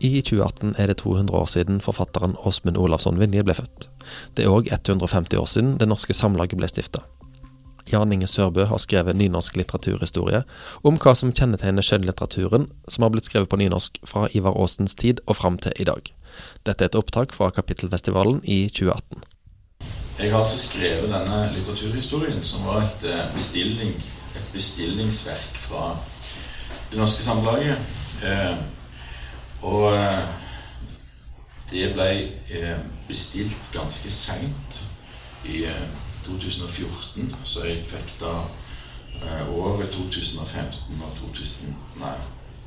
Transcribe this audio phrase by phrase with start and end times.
[0.00, 3.90] I 2018 er det 200 år siden forfatteren Åsmund Olavsson Vinje ble født.
[4.36, 7.02] Det er òg 150 år siden Det Norske Samlaget ble stifta.
[7.92, 10.40] Jan Inge Sørbø har skrevet nynorsk litteraturhistorie
[10.86, 15.20] om hva som kjennetegner skjønnlitteraturen som har blitt skrevet på nynorsk fra Ivar Aasens tid
[15.26, 16.08] og fram til i dag.
[16.64, 19.20] Dette er et opptak fra Kapittelfestivalen i 2018.
[20.20, 23.94] Jeg har altså skrevet denne litteraturhistorien, som var et, eh, bestilling,
[24.36, 25.96] et bestillingsverk fra
[26.90, 27.78] Det Norske Samlaget.
[29.62, 30.24] Og eh,
[31.70, 32.08] det ble
[32.50, 32.78] eh,
[33.08, 34.80] bestilt ganske seint
[35.44, 35.66] i
[36.24, 38.34] 2014, eh, så jeg fikk da
[39.52, 42.14] året 2015 og 2000, nei,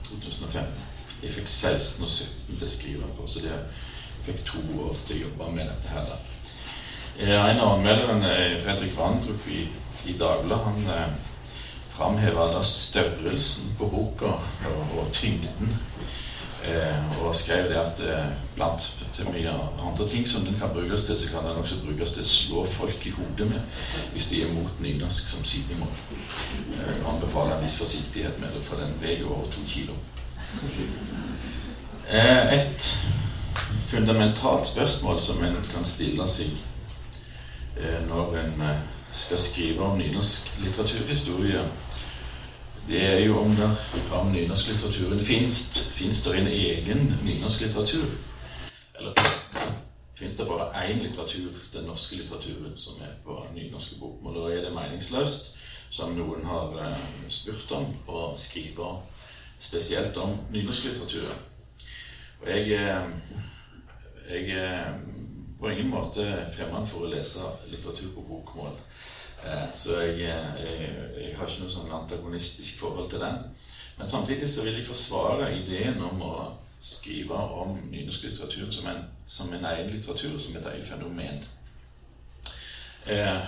[0.05, 0.83] 2015.
[1.23, 3.57] Jeg fikk 16 og 17 til å skrive på, så jeg
[4.27, 6.11] fikk to år til å jobbe med dette her.
[6.11, 6.19] da.
[7.23, 8.33] En av anmelderne,
[8.63, 9.63] Fredrik Vandrup i,
[10.09, 11.31] i Dagbladet, han eh,
[11.93, 15.75] framheva størrelsen på boka og, og tyngden
[16.63, 19.51] Eh, og skrev det at eh, blant til mye
[19.83, 22.63] andre ting som den kan brukes til, så kan den også brukes til å slå
[22.71, 23.81] folk i hodet med
[24.13, 25.91] hvis de er mot nynorsk som sidemål.
[26.77, 29.97] Eh, anbefaler en viss forsiktighet med det, for den veier over to kilo.
[32.07, 32.97] Eh, et
[33.87, 36.55] fundamentalt spørsmål som en kan stille seg
[37.77, 41.61] eh, når en eh, skal skrive om nynorsk litteraturhistorie,
[42.87, 43.75] det er jo om, der,
[44.11, 45.89] om nynorsklitteraturen fins.
[45.95, 48.05] Fins det en egen nynorsklitteratur?
[48.99, 49.13] Eller
[50.15, 54.35] fins det bare én litteratur, den norske litteraturen, som er på nynorske bokmål?
[54.35, 55.55] Da er det meningsløst,
[55.91, 58.91] som noen har uh, spurt om, å skrive
[59.59, 61.39] spesielt om nynorsklitteraturen.
[62.41, 63.09] Og jeg, uh,
[64.29, 64.97] jeg er
[65.59, 68.75] på ingen måte fremmed for å lese litteratur på bokmål.
[69.45, 73.41] Eh, så jeg, jeg, eh, jeg, har ikke noe sånn antagonistisk forhold til den.
[73.97, 76.35] Men samtidig så vil jeg forsvare ideen om å
[76.83, 81.43] skrive om nynorsklitteratur som, en, som en egen litteratur, som et eget fenomen.
[83.05, 83.43] Eh,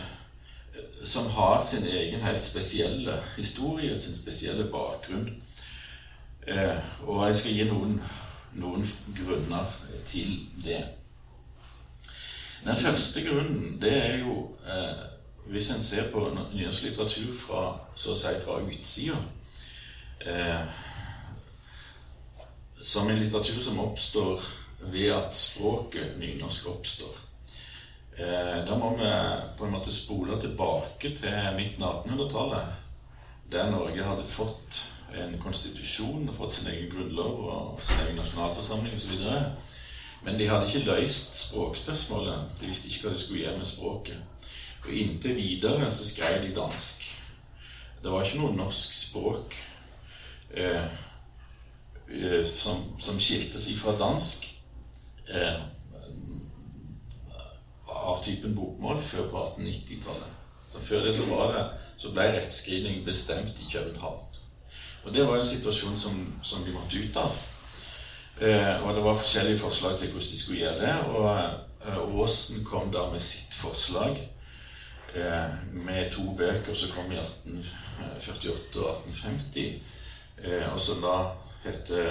[1.03, 5.29] som har sin egen helt spesielle historie, sin spesielle bakgrunn.
[6.47, 6.77] Eh,
[7.07, 7.97] og jeg skal gi noen,
[8.59, 8.85] noen
[9.17, 9.71] grunner
[10.05, 10.83] til det.
[12.65, 15.03] Den første grunnen, det er jo eh,
[15.45, 16.23] hvis en ser på
[16.53, 17.63] nynorsk litteratur fra,
[17.95, 19.17] så å si fra utsida
[20.25, 20.61] eh,
[22.81, 24.41] Som en litteratur som oppstår
[24.91, 27.15] ved at språket nynorsk oppstår.
[28.17, 29.11] Eh, da må vi
[29.57, 32.75] på en måte spole tilbake til midten av 1800-tallet,
[33.51, 34.83] der Norge hadde fått
[35.15, 39.25] en konstitusjon, fått sin egen grunnlov og sin egen nasjonalforsamling osv.
[40.25, 42.55] Men de hadde ikke løst språkspørsmålet.
[42.59, 44.34] De visste ikke hva de skulle gjøre med språket.
[44.85, 47.05] Og inntil videre så skrev de dansk.
[48.03, 49.55] Det var ikke noe norsk språk
[50.53, 50.83] eh,
[52.09, 54.45] eh, som, som, skilte seg fra dansk
[55.33, 55.63] eh,
[57.89, 60.37] av typen bokmål før på 1890-tallet.
[60.69, 61.65] Så Før det så var det,
[61.97, 64.21] så ble rettskrivning bestemt i København.
[65.05, 67.33] Og Det var en situasjon som, som de måtte ut av.
[68.41, 70.95] Eh, og det var forskjellige forslag til hvordan de skulle gjøre det.
[71.09, 71.29] Og
[71.87, 74.17] eh, Aasen kom da med sitt forslag
[75.71, 79.81] med to bøker som kom i 1848 og 1850,
[80.43, 81.15] eh, og som da
[81.65, 82.09] heter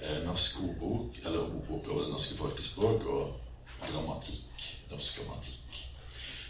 [0.00, 3.36] eh, Norsk ordbok, eller Ordbok over det norske folkespråk, og
[3.80, 4.66] Grammatikk.
[4.90, 5.82] Norsk grammatikk.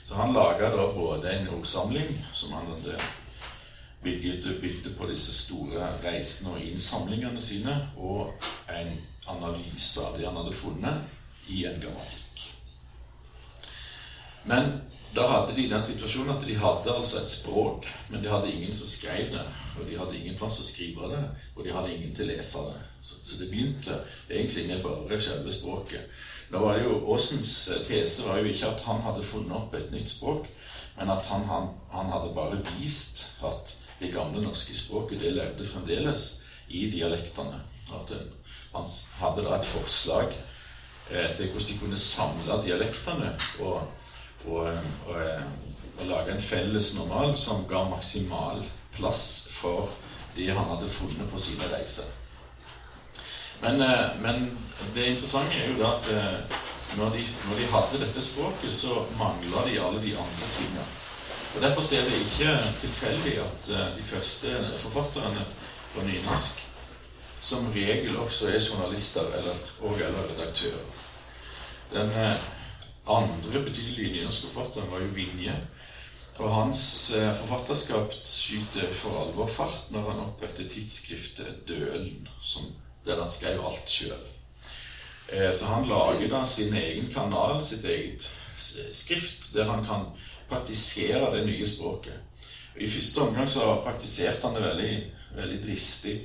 [0.04, 2.96] Så han laga da både en ordsamling som han hadde
[4.02, 8.32] bygget, bygde på disse store reisene og innsamlingene sine, og
[8.74, 8.96] en
[9.28, 12.46] analyse av det han hadde funnet i en grammatikk.
[14.50, 14.80] Men
[15.14, 18.74] da hadde de den situasjonen at de hadde altså et språk, men de hadde ingen
[18.74, 19.42] som skrev det.
[19.80, 21.22] Og de hadde ingen plass å skrive det,
[21.56, 22.82] og de hadde ingen til å lese det.
[23.00, 23.96] Så, så, det begynte
[24.28, 26.10] egentlig med bare selve språket.
[26.52, 29.74] Da var det jo, Aasens eh, tese var jo ikke at han hadde funnet opp
[29.78, 30.50] et nytt språk,
[30.98, 35.66] men at han, han, han hadde bare vist at det gamle norske språket det levde
[35.66, 36.26] fremdeles
[36.68, 37.62] i dialektene.
[37.96, 38.12] At
[38.74, 38.90] han
[39.22, 43.32] hadde da et forslag eh, til hvordan de kunne samle dialektene.
[43.64, 43.88] og
[44.46, 44.66] og,
[45.06, 45.16] og,
[45.98, 48.64] og lage en felles normal som ga maksimal
[48.96, 49.90] plass for
[50.36, 52.08] det han hadde funnet på sine reiser.
[53.60, 54.58] Men, eh, men
[54.94, 56.58] det interessante er jo da at eh,
[56.96, 60.86] når de, når de hadde dette språket, så mangla de alle de andre tingene.
[61.54, 65.44] Og Derfor er det ikke tilfeldig at eh, de første forfatterne
[65.94, 66.66] på nynorsk
[67.40, 70.88] som regel også er journalister eller, og eller redaktører.
[71.92, 72.10] Den
[73.06, 75.56] andre betydelige nynorske forfatteren var jo Vinje.
[76.40, 82.70] Og hans eh, forfatterskap skyter for alvor fart når han opprettet tidsskriftet Dølen, som,
[83.04, 84.22] der han skrev alt sjøl.
[85.32, 88.30] Eh, så han lager da sin egen kanal, sitt eget
[88.92, 90.08] skrift, der han kan
[90.48, 92.16] praktisere det nye språket.
[92.76, 94.94] I første omgang så praktiserte han det veldig,
[95.36, 96.16] veldig dristig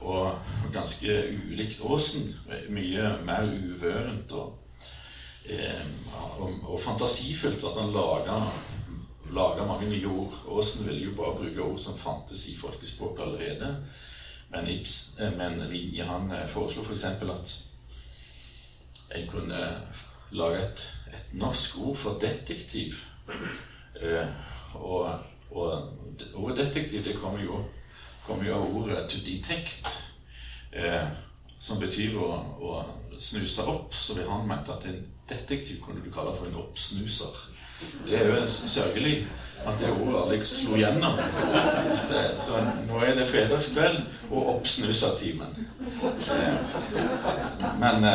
[0.00, 0.38] og
[0.72, 1.18] ganske
[1.48, 2.30] ulikt Aasen.
[2.70, 4.67] Mye mer uvørent og, eh,
[6.38, 7.92] og, og, fantasifullt at han
[9.32, 10.34] laga, mange nye ord.
[10.56, 13.72] Aasen ville jo bare bruke ord som fantes i folkespråket allerede.
[14.50, 17.04] Men, Ibs, eh, men Vinje han eh, foreslo f.eks.
[17.20, 17.54] For at
[19.16, 19.60] en kunne
[20.30, 22.94] lage et, et, norsk ord for detektiv.
[24.00, 24.26] Eh,
[24.74, 25.10] og,
[25.50, 25.92] og
[26.34, 27.64] ordet detektiv det kommer jo,
[28.26, 29.88] kommer jo av ordet 'to detect',
[30.72, 31.08] eh,
[31.60, 32.28] som betyr å,
[32.60, 32.84] å,
[33.18, 33.94] snuse opp.
[33.94, 37.42] Så vi han mente at en detektiv kunne du kalle for en oppsnuser.
[38.06, 39.26] Det er jo sørgelig
[39.66, 41.18] at det ordet aldri slo gjennom.
[42.38, 43.98] Så, nå er det fredagskveld
[44.30, 45.56] og oppsnusa-timen.
[46.34, 46.76] Eh,
[47.80, 48.06] men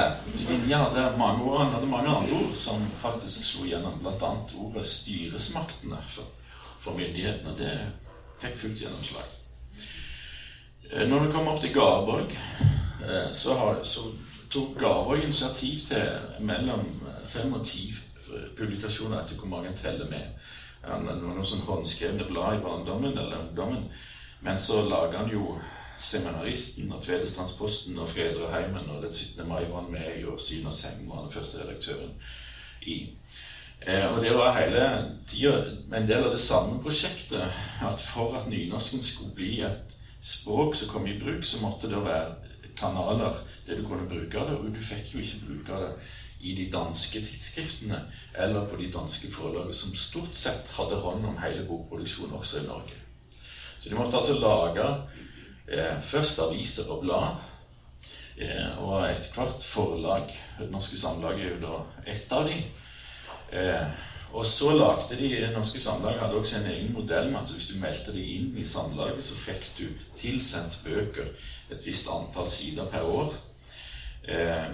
[0.47, 3.99] Linja eh, hadde mange ord, han hadde mange andre ord som faktisk slo gjennom.
[4.03, 4.33] Bl.a.
[4.57, 6.03] ordet 'styresmaktene'
[6.79, 7.57] for myndighetene.
[7.59, 7.73] Det
[8.43, 9.31] fikk fullt gjennomslag.
[10.91, 12.37] Eh, når vi kommer opp til Garborg,
[13.33, 13.99] så, har, så
[14.53, 16.85] tok Garborg initiativ til mellom
[17.27, 17.87] fem og ti
[18.57, 20.43] publikasjoner etter hvor mange en teller med.
[20.83, 23.87] Han hadde noen sånn håndskrevne blad i barndommen eller ungdommen.
[24.43, 25.57] Men så laga han jo
[26.03, 29.47] Seminaristen og Tvedestrandsposten og Fredreheimen og Den 17.
[29.47, 32.11] mai var han med i, og Synas Heng var den første redaktøren
[32.81, 32.97] i.
[33.87, 34.83] Eh, og det var hele
[35.27, 35.53] tida
[35.95, 37.43] en del av det samme prosjektet
[37.87, 42.03] at for at nynorsken skulle bli et språk som kom i bruk, så måtte det
[42.03, 42.35] være
[42.79, 44.57] kanaler der du kunne bruke det.
[44.57, 45.93] Og du fikk jo ikke bruke det
[46.43, 48.01] i de danske tidsskriftene
[48.35, 52.67] eller på de danske forlagene, som stort sett hadde hånd om hele bokproduksjonen også i
[52.67, 52.99] Norge.
[53.79, 54.87] Så de måtte altså lage
[55.67, 57.35] eh, først aviser og blad,
[58.37, 60.33] eh, og etter hvert forlag.
[60.59, 61.79] Det Norske Samlag er jo da
[62.11, 62.59] ett av de.
[63.53, 67.51] Eh, og så lagde de Det Norske Samlag hadde også en egen modell med at
[67.51, 69.87] hvis du meldte deg inn i samlaget, så fikk du
[70.17, 71.29] tilsendt bøker
[71.71, 73.35] et visst antall sider per år.
[74.23, 74.67] Eh,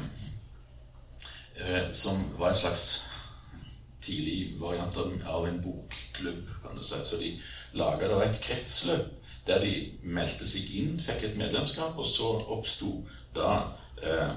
[1.55, 3.05] eh, som var en slags
[4.01, 6.99] tidlig variant av en bokklubb, kan du si.
[7.03, 7.33] Så de
[7.73, 9.15] laga da et kretsløp
[9.47, 9.73] der de
[10.03, 12.91] meldte seg inn, fikk et medlemskap, og så oppsto
[13.35, 13.53] da
[14.03, 14.35] eh,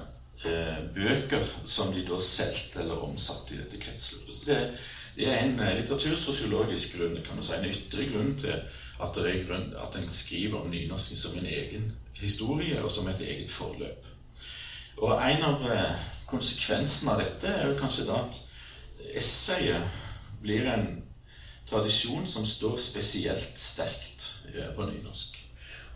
[0.49, 4.35] eh, bøker som de da solgte eller omsatte i dette kretsløpet.
[4.35, 4.59] Så det,
[5.17, 9.69] det er en litteratursosiologisk grunn, kan du si, en ytre grunn til at, det grunn,
[9.77, 14.12] at en skriver om nynorsken som en egen historie og som et eget forløp.
[15.01, 15.63] Og en av
[16.29, 18.39] konsekvensene av dette er jo kanskje da at
[19.17, 20.01] essayet
[20.43, 20.87] blir en
[21.69, 25.39] tradisjon som står spesielt sterkt eh, på nynorsk.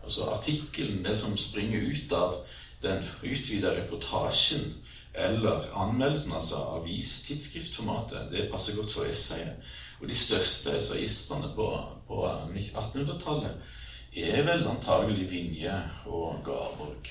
[0.03, 2.37] Altså Artikkelen, det som springer ut av
[2.81, 4.73] den utvida reportasjen
[5.17, 9.57] eller anmeldelsen, altså avistidsskriftformatet, det passer godt for essayet.
[9.99, 11.67] Og de største essayistene på,
[12.07, 15.73] på 1800-tallet er vel antagelig Vinje
[16.05, 17.09] og Garborg.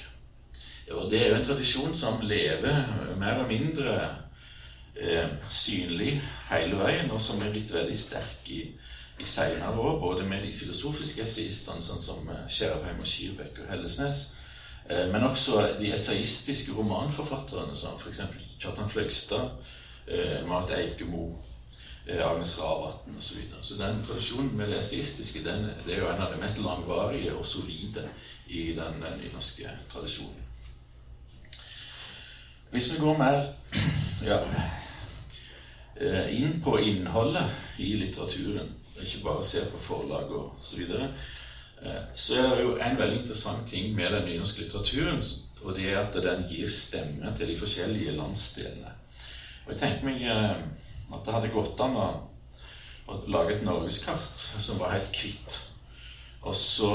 [0.90, 2.84] Og det er jo en tradisjon som lever
[3.18, 3.94] mer eller mindre
[4.94, 8.60] eh, synlig hele veien, og som er blitt veldig sterk i,
[9.18, 14.22] i seinere år, både med de filosofiske essayistene, sånn som Skjærheim og Skirbekk og Hellesnes,
[14.86, 18.22] eh, men også de essayistiske romanforfatterne, som f.eks.
[18.62, 19.50] Kjartan Fløgstad,
[20.06, 21.26] eh, Marit Eikemo,
[22.06, 23.28] eh, Agnes Ravatn osv.
[23.28, 23.62] Så, videre.
[23.62, 27.34] så den tradisjonen med det essayistiske den, det er jo en av de mest langvarige
[27.34, 28.08] og solide
[28.46, 30.45] i den eh, nynorske tradisjonen.
[32.70, 33.42] Hvis vi går mer
[34.26, 34.38] ja,
[36.00, 41.10] eh, inn på innholdet i litteraturen, ikke bare ser på forlag og så videre,
[41.82, 45.22] eh, så er det jo en veldig interessant ting med den nynorske litteraturen,
[45.62, 48.92] og det er at den gir stemme til de forskjellige landsdelene.
[49.66, 50.56] Og jeg tenker meg eh,
[51.14, 52.08] at det hadde gått an å,
[53.06, 55.60] å lage et norgeskart som var helt hvitt.
[56.42, 56.92] Og så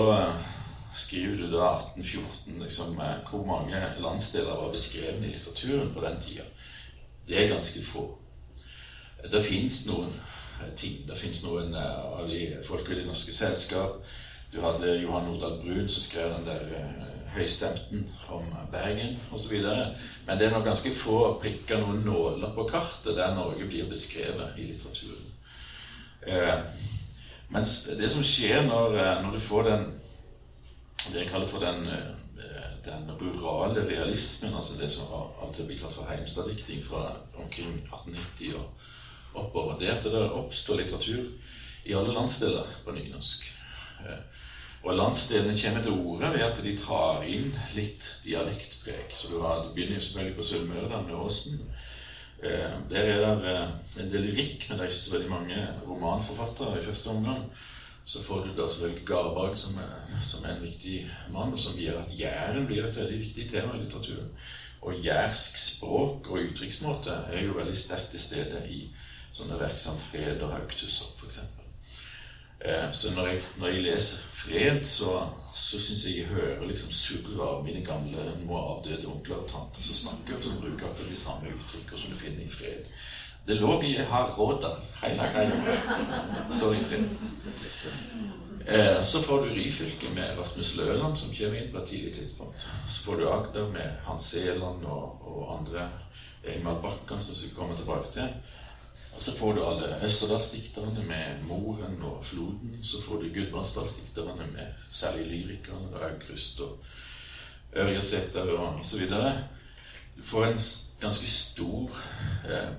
[0.93, 6.43] skriver du da 1814 liksom, hvor mange landsdeler var beskrevet i litteraturen på den tida.
[7.27, 8.17] Det er ganske få.
[9.31, 10.09] Det fins noen
[10.61, 11.07] eh, ting.
[11.07, 14.01] Det fins noen uh, av de folka i Det Norske Selskap.
[14.51, 16.89] Du hadde Johan Nordahl Brun som skrev den der
[17.31, 19.61] høystemten om Bergen osv.
[20.25, 24.59] Men det er nok ganske få prikker, noen nåler på kartet der Norge blir beskrevet
[24.59, 25.29] i litteraturen.
[26.27, 26.59] Uh,
[27.51, 29.87] mens det som skjer når, når du får den
[31.09, 35.65] det jeg kaller for den, eh, den rurale realismen, altså det som av og til
[35.69, 41.25] blir kalt for heimstaddikting fra omkring 1890 og oppover, det er at det oppstår litteratur
[41.85, 43.47] i alle landsdeler på nynorsk.
[44.05, 44.21] Eh,
[44.83, 49.11] Og landsdelene kommer til orde ved at de tar inn litt dialektpreg.
[49.13, 51.59] Så du, har, du begynner selvfølgelig på Sunnmøre, med Åsen.
[52.41, 53.57] Eh, der er det
[54.01, 57.45] en del lyrikk, men det er ikke så veldig mange romanforfattere i første omgang.
[58.05, 61.77] Så får du da selvfølgelig Garbarg, som er, som er en viktig mann, og som
[61.77, 64.33] gjør at Jæren blir et veldig viktig tema i litteraturen.
[64.81, 68.87] Og jærsk språk og uttrykksmåte er jo veldig sterkt til stede i
[69.33, 71.43] sånne verk som Fred og Haugtusser, f.eks.
[72.65, 75.13] Eh, så når jeg, når jeg, leser Fred, så,
[75.55, 79.85] så syns jeg jeg hører liksom surret av mine gamle nå avdøde onkler og tanter
[79.85, 82.91] som snakker, og som bruker akkurat de samme uttrykkene som du finner i Fred.
[83.51, 84.69] Det lå i Harrodda,
[85.01, 85.73] hele greia.
[86.49, 87.03] Står i Fred.
[88.65, 92.63] Eh, så får du Ryfylke med Rasmus Løland, som kommer inn på et tidlig tidspunkt.
[92.89, 95.89] Så får du Agder med Hans Seland og, og andre.
[96.47, 98.31] Ingmar Bakkan, som vi skal komme tilbake til.
[99.17, 102.79] Så får du alle Østerdalsdikterne med Moren og Floden.
[102.83, 106.79] Så får du Gudbrandsdalsdikterne med særlig lyrikerne og Aukrust og
[107.75, 109.43] Ørjasæter og videre.
[110.17, 110.59] Du får en
[111.01, 111.91] ganske stor
[112.47, 112.71] eh,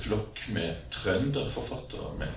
[0.00, 2.12] flokk med trønderforfattere.
[2.18, 2.28] Med,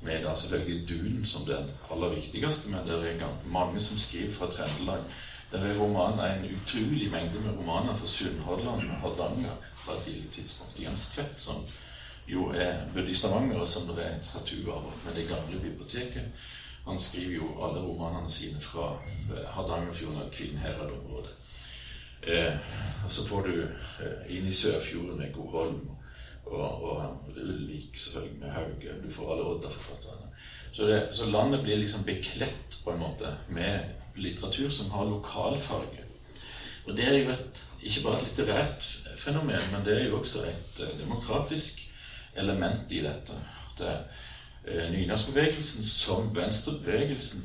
[0.00, 4.50] med da selvfølgelig Dun som den aller viktigste, men det er mange som skriver fra
[4.50, 5.04] Trøndelag.
[5.52, 10.30] Det er romaner, en utrolig mengde med romaner fra Sunnhordland og Hardanger fra et tidlig
[10.30, 10.80] tidspunkt.
[10.80, 11.64] Jens Tvedt, som
[12.28, 15.60] jo er bodde i Stavanger, og som det er en statue av med det gamle
[15.60, 16.22] biblioteket.
[16.86, 18.92] Han skriver jo alle romanene sine fra
[19.34, 21.34] eh, Hardangerfjorden og Kvinnherad-området.
[22.22, 22.54] Eh,
[23.04, 25.90] og så får du eh, inn i Sørfjorden med Godholm
[26.50, 28.96] og, og Ulvik selvfølgelig med Hauge.
[29.04, 30.30] Du får alle Odda-forfatterne.
[30.72, 33.80] Så, så, landet blir liksom bekledt på en måte med
[34.16, 36.06] litteratur som har lokalfarge.
[36.86, 40.44] Og det er jo et, ikke bare et litterært fenomen, men det er jo også
[40.48, 41.82] et eh, demokratisk
[42.36, 43.36] element i dette.
[43.78, 43.96] Det,
[44.64, 47.44] eh, Nynorskbevegelsen som venstrebevegelsen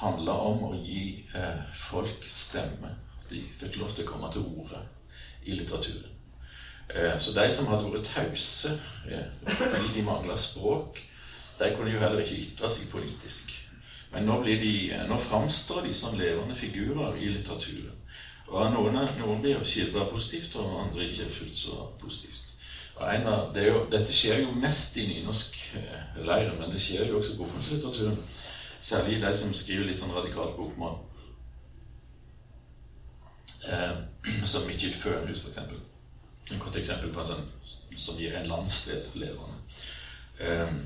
[0.00, 2.96] handla om å gi eh, folk stemme.
[3.30, 4.82] De fikk lov til å komme til orde
[5.44, 6.13] i litteraturen.
[6.88, 8.74] Eh, så de som hadde vært tause
[9.08, 11.00] eh, fordi de mangla språk,
[11.58, 13.54] de kunne jo heller ikke ytre seg politisk.
[14.12, 18.00] Men nå, de, eh, nå framstår de som levende figurer i litteraturen.
[18.46, 22.40] Og noen, noen blir skildra positivt, og andre ikke fullt så positivt.
[23.00, 27.40] Av, det jo, dette skjer jo mest i nynorskleiren, men det skjer jo også i
[27.40, 28.20] bokmålslitteraturen.
[28.84, 31.00] Særlig de som skriver litt sånn radikalt bokmål.
[33.64, 33.96] Eh,
[34.52, 35.93] som Mikkel Fønhus, f.eks.
[36.50, 37.46] Et godt eksempel på en sånn
[37.96, 39.60] som gir en landsdel levende.
[40.40, 40.80] Um,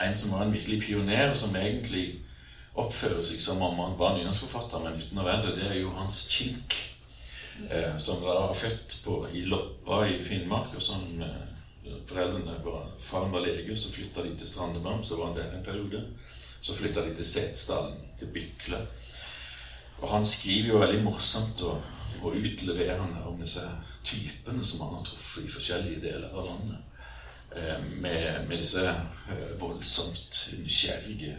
[0.00, 2.22] en som var en virkelig pioner, som egentlig
[2.80, 5.92] oppfører seg som om han var nynorskforfatter, men uten å være det, det er jo
[5.94, 6.76] Hans Kink
[7.68, 10.74] eh, som var født på, i Loppa i Finnmark.
[10.74, 15.30] og som eh, foreldrene var, Faren var lege, så flytta de til Strandebarm, så var
[15.30, 16.04] han der en periode.
[16.62, 18.80] Så flytta de til Setesdalen, til Bykle.
[20.00, 21.82] Og han skriver jo veldig morsomt og,
[22.22, 23.64] og utleverende om disse
[24.04, 26.86] typene som han har truffet i forskjellige deler av landet.
[27.56, 31.32] Eh, med, med, disse eh, voldsomt nysgjerrige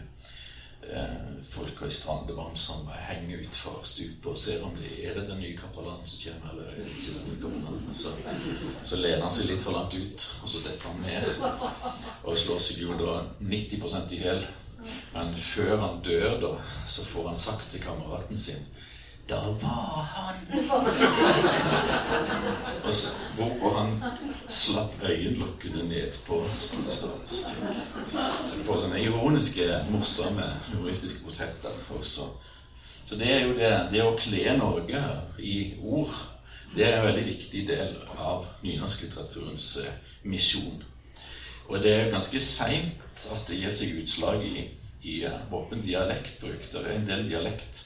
[0.90, 1.14] eh,
[1.48, 5.56] folka i Strandevann som henger utfor stupet og ser om det er det den nye
[5.56, 7.94] kapellanen som kommer, eller er det ikke den nye kapellanen.
[7.96, 8.12] Så,
[8.84, 11.32] så lener han seg litt for langt ut, og så detter han ned.
[12.28, 14.44] Og slår seg jo da 90% i hjel.
[15.14, 16.52] Men før han dør, da,
[16.90, 18.64] så får han sagt til kameraten sin
[19.32, 20.36] da var han
[22.84, 24.02] og så, Hvorpå han
[24.48, 26.76] slapp øyenlokkene ned på Så
[28.56, 32.28] du får sånne ironiske, morsomme, humoristiske portretter også.
[33.06, 35.02] Så det er jo det, det å kle Norge
[35.40, 36.12] i ord
[36.76, 40.84] det er en veldig viktig del av nynorsklitteraturens eh, misjon.
[41.68, 44.68] Og det er ganske seint at det gir seg utslag i,
[45.04, 45.18] i
[45.52, 46.64] åpen dialektbruk.
[46.72, 47.82] Det er en del dialekt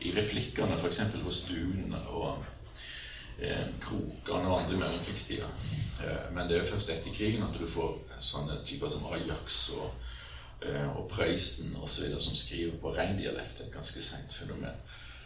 [0.00, 1.00] i replikkene, f.eks.
[1.24, 2.44] hos Dune og
[3.38, 5.48] eh, Krokan og andre i mellomkrigstida.
[6.04, 9.60] Eh, men det er jo først etter krigen at du får sånne typer som Ajax
[9.76, 9.90] og,
[10.64, 12.16] eh, og Prøysen osv.
[12.20, 13.60] som skriver på ren dialekt.
[13.60, 14.80] Et ganske seint fenomen.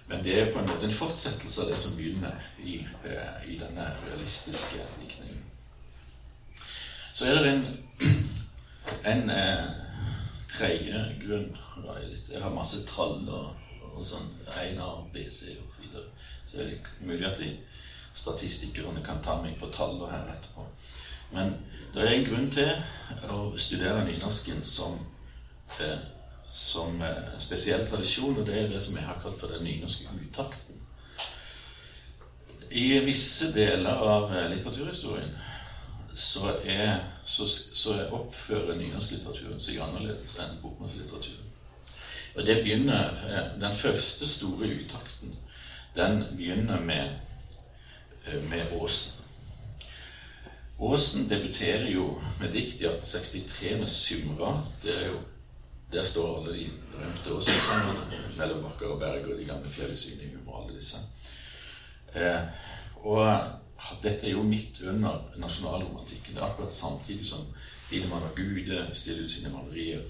[0.07, 3.59] Men det er på en måte en fortsettelse av det som begynner i, eh, i
[3.59, 5.45] denne realistiske diktningen.
[7.15, 7.67] Så er det en,
[9.13, 9.65] en eh,
[10.51, 11.57] tredje grunn.
[12.33, 13.64] Jeg har masse tall og
[13.95, 14.29] og sånn
[14.61, 16.09] Einar, BC og videre.
[16.47, 17.53] Så er det mulig at de
[18.15, 20.67] statistikerne kan ta meg på tallene her etterpå.
[21.35, 21.57] Men
[21.95, 24.99] det er en grunn til å studere nynorsken som,
[25.81, 25.99] eh,
[26.47, 30.15] som eh, spesiell tradisjon, og det er det som jeg har kalt for den nynorske
[30.21, 30.81] utakten.
[32.71, 35.35] I visse deler av eh, litteraturhistorien
[36.15, 41.44] så, er, så, så oppfører nynorsklitteraturen seg annerledes enn bokmålslitteraturen.
[42.35, 45.37] Og det begynner, eh, Den første store uttakten
[45.97, 47.11] den begynner med,
[48.27, 49.25] eh, med Åsen.
[50.79, 54.61] Åsen debuterer jo med dikt i 1863 med 'Symra'.
[54.83, 55.19] Det er jo,
[55.93, 58.01] Der står alle de berømte Åsen-sangene.
[58.37, 60.97] 'Mellom bakker og berg' og 'De gamle fjellsyningene' og alle disse.
[62.15, 62.41] Eh,
[62.97, 63.43] og
[64.03, 66.35] dette er jo midt under nasjonalromantikken.
[66.35, 67.41] Det er akkurat samtidig som
[67.89, 70.01] Tidemann og Gude stiller ut sine malerier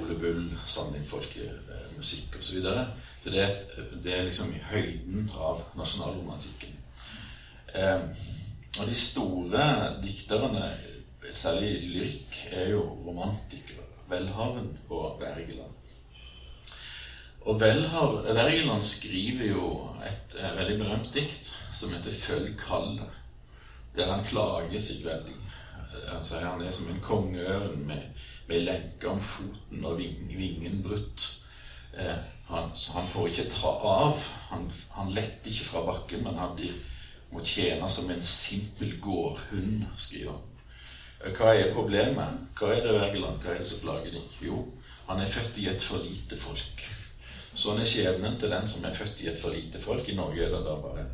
[0.00, 2.42] Ole Bull, samling folkemusikk osv.
[2.42, 2.86] Så, videre.
[3.24, 3.48] det
[4.04, 6.76] det er liksom i høyden av nasjonalromantikken.
[7.74, 8.00] Eh,
[8.80, 9.66] og de store
[10.02, 10.70] dikterne,
[11.32, 13.86] særlig lyrikk, er jo romantikere.
[14.10, 15.76] Welhaven og Wergeland.
[17.40, 19.66] Og Wergeland skriver jo
[20.06, 23.16] et eh, veldig berømt dikt som heter 'Følg kallet',
[23.96, 25.36] der han klager seg veldig.
[26.08, 28.02] Han sier han er som en kongeørn med
[28.50, 31.26] med lenke om foten og vingen brutt.
[31.94, 32.16] Eh,
[32.50, 34.22] han, han, får ikke ta av.
[34.50, 34.66] Han,
[34.96, 36.74] han letter ikke fra bakken, men han blir,
[37.30, 40.46] må tjene som en simpel gårdhund, skriver han.
[41.20, 42.48] Eh, hva er problemet?
[42.58, 43.42] Hva er det, Wergeland?
[43.44, 44.40] Hva er det som plager deg?
[44.42, 44.64] Jo,
[45.06, 46.88] han er født i et for lite folk.
[47.60, 50.08] Sånn er skjebnen til den som er født i et for lite folk.
[50.08, 51.06] I Norge er det da bare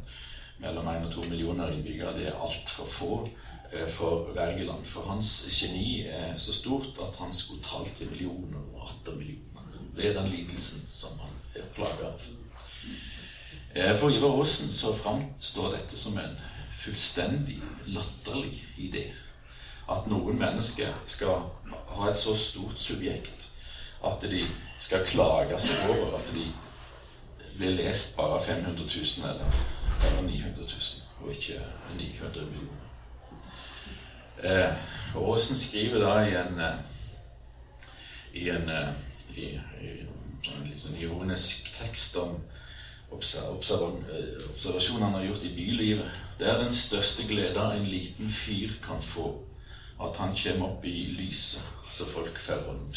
[0.63, 2.17] mellom 1 og 2 millioner innbyggere.
[2.17, 3.13] Det er altfor få.
[3.73, 4.87] Eh, for Wergeland.
[4.87, 9.63] For hans geni er så stort at han skulle talt i millioner og atter millioner.
[9.97, 12.27] Det er den lidelsen som han er plaga av.
[13.75, 16.39] Eh, for Ivar Aasen så framstår dette som en
[16.79, 19.11] fullstendig latterlig idé.
[19.91, 21.51] At noen mennesker skal
[21.89, 23.51] ha et så stort subjekt
[24.05, 24.45] at de
[24.79, 26.47] skal klage seg over at de
[27.57, 29.63] blir lest bare 500 000 eller,
[30.07, 30.73] eller 900 000,
[31.23, 31.63] og ikke
[31.97, 32.86] 900 millioner.
[34.43, 34.73] Eh,
[35.17, 36.75] Aasen skriver da i en, eh,
[38.35, 38.89] i en, eh,
[39.37, 39.45] i,
[39.81, 39.89] i
[40.53, 42.37] en litt sånn ironisk tekst om
[43.17, 46.21] observasjoner han har gjort i bylivet.
[46.39, 49.31] Det er den største glede en liten fyr kan få,
[50.05, 52.93] at han kommer opp i lyset, så folk får ham.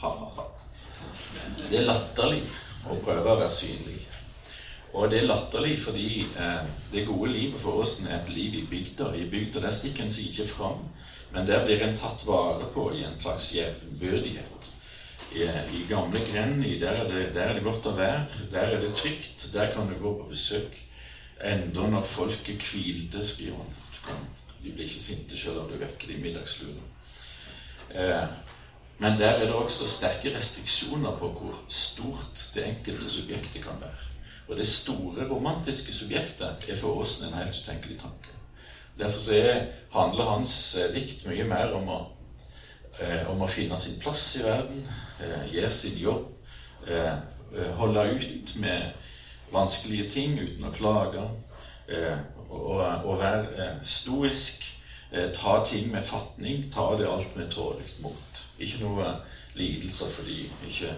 [0.00, 0.46] Ha-ha-ha.
[1.70, 2.42] Det er latterlig
[2.88, 4.09] å prøve å være synlig.
[4.92, 8.66] Og det er latterlig fordi eh, det gode livet for oss er et liv i
[8.70, 9.12] bygda.
[9.14, 10.82] I bygda der stikker en seg ikke fram,
[11.30, 14.70] men der blir en tatt vare på i en slags jevnbyrdighet.
[15.38, 15.46] I,
[15.78, 18.24] i gamle Grenny, der er, det, der er det godt å være.
[18.50, 19.46] Der er det trygt.
[19.54, 20.74] Der kan du gå på besøk.
[21.40, 24.26] Enda når folket hvilte, skriver han.
[24.60, 26.82] De blir ikke sinte selv om du vekker dem i middagslua.
[27.94, 28.26] Eh,
[29.00, 34.10] men der er det også sterke restriksjoner på hvor stort det enkelte subjektet kan være.
[34.50, 38.32] Og det store romantiske subjektet er for oss en helt utenkelig tanke.
[38.98, 41.98] Derfor er, handler hans eh, dikt mye mer om å,
[42.98, 44.82] eh, om å finne sin plass i verden,
[45.22, 46.26] eh, gjøre sin jobb,
[46.88, 47.12] eh,
[47.54, 48.90] eh, holde ut med
[49.52, 51.28] vanskelige ting uten å klage,
[51.88, 52.18] eh,
[52.50, 54.66] og, og, være stoisk,
[55.34, 58.42] ta ting med fatning, ta det alt med tålelig mot.
[58.62, 59.08] Ikke noe
[59.58, 60.92] lidelser fordi ikke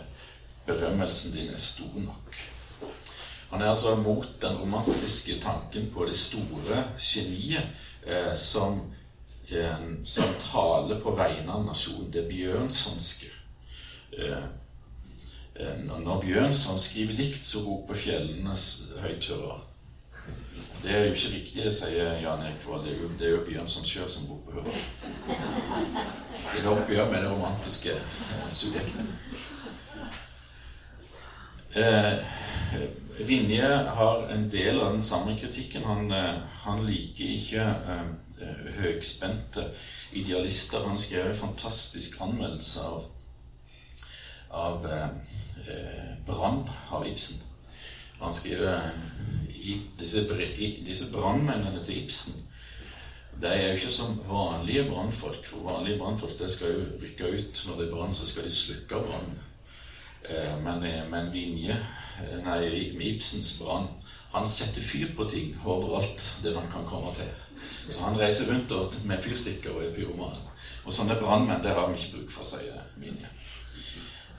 [0.67, 2.37] berømmelsen din er stor nok.
[3.53, 7.63] Han er altså mot den romantiske tanken på det store geniet
[8.07, 8.81] eh, som,
[9.53, 12.09] eh, som, taler på vegne av nasjonen.
[12.13, 13.29] Det bjørnsonske.
[14.19, 14.47] Eh,
[15.57, 19.29] eh når Bjørnson skriver dikt, så roper fjellenes høyt.
[20.83, 22.89] Det er jo ikke riktig, det sier Jan Ekvold.
[22.89, 24.81] Det er jo, Bjørnson sjøl som roper hører.
[26.55, 28.01] Det er oppgjør med det romantiske
[28.53, 29.13] subjektet.
[31.77, 32.19] Eh,
[33.19, 35.85] Vinje har en del av den samme kritikken.
[35.85, 39.69] Han, eh, han liker ikke eh, høgspente
[40.13, 40.87] idealister.
[40.87, 43.05] Han skrev en fantastisk anmeldelse av,
[44.51, 47.43] av eh, Brann av Ibsen.
[48.21, 48.91] Han skriver
[49.63, 50.25] i disse,
[50.87, 52.43] disse brannmennene til Ibsen
[53.43, 55.47] de er jo ikke som vanlige brannfolk.
[55.47, 59.01] For vanlige brannfolk skal jo rykke ut når det er brann, så skal de slukke
[59.07, 59.41] brannen.
[60.31, 61.81] Eh, men, men Vinje
[62.23, 63.89] Eh, nei, Ibsens brann.
[64.33, 67.29] Han setter fyr på ting overalt det han kan komme til.
[67.89, 70.41] Så han reiser rundt med fyrstikker og er pyroman.
[70.85, 73.29] Og sånne brannmenn det har vi ikke bruk for, sier Vinje.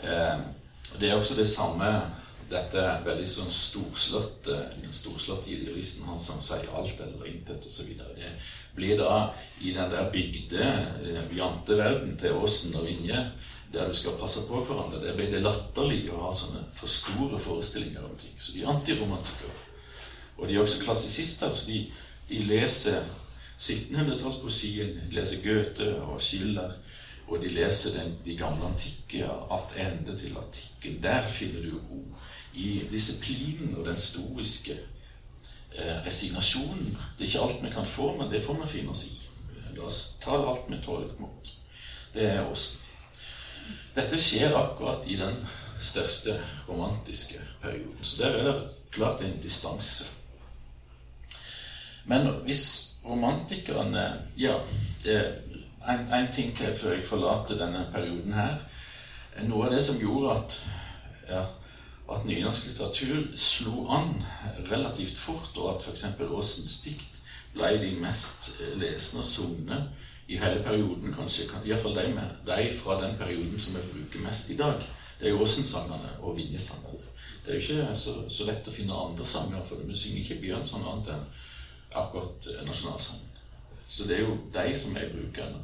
[0.03, 0.43] Eh,
[0.99, 1.89] det er også det samme
[2.49, 4.57] dette veldig sånn storslåtte
[4.93, 7.93] storslått idealisten han som sier alt eller intet osv.
[8.17, 8.33] Det
[8.75, 13.23] blir da i den der bygde eh, janteverden til Åsen og Vinje
[13.73, 15.01] der du skal passe på hverandre.
[15.07, 18.35] Der blir det latterlig å ha sånne for store forestillinger om ting.
[18.39, 19.55] Så de er antiromantikere.
[20.37, 21.79] Og de er også klassisister, så de,
[22.29, 23.01] de leser
[23.59, 26.77] 1700-tallspoesien, leser Goethe og Schiller.
[27.27, 30.99] Og de leser den, de gamle antikke attende til antikken.
[31.03, 32.03] Der finner du ro.
[32.53, 34.75] I disiplinen og den stoiske
[35.73, 36.97] eh, resignasjonen.
[37.17, 39.15] Det er ikke alt vi kan få, men det får vi finne oss i.
[39.73, 40.85] La oss ta alt med
[41.19, 41.53] mot.
[42.13, 42.82] Det er oss.
[43.95, 45.35] Dette skjer akkurat i den
[45.79, 47.99] største romantiske perioden.
[48.01, 48.55] Så der er det
[48.91, 50.11] klart en distanse.
[52.05, 54.57] Men hvis romantikerne Ja,
[55.05, 58.55] en, en, ting til før jeg forlater denne perioden her.
[59.43, 60.55] Noe av det som gjorde at,
[61.27, 61.41] ja,
[62.13, 64.13] at nynorsk litteratur slo an
[64.69, 66.05] relativt fort, og at f.eks.
[66.23, 67.19] Aasens dikt
[67.53, 69.81] ble de mest lesende og sungne
[70.27, 71.49] i hele perioden, kanskje.
[71.65, 74.83] Iallfall de, med, de fra den perioden som vi bruker mest i dag.
[75.19, 76.99] Det er jo Åsensangene og Vinjesangene.
[77.45, 80.39] Det er jo ikke så, så, lett å finne andre sanger, for vi synger ikke
[80.45, 81.25] Bjørnson annet enn
[81.99, 83.33] akkurat eh, nasjonalsangen.
[83.89, 85.59] Så det er jo de som er brukerne.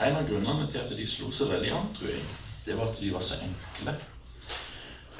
[0.00, 2.24] En av grunnene til at de slo så veldig an, tror jeg,
[2.64, 3.94] det var at de var så enkle.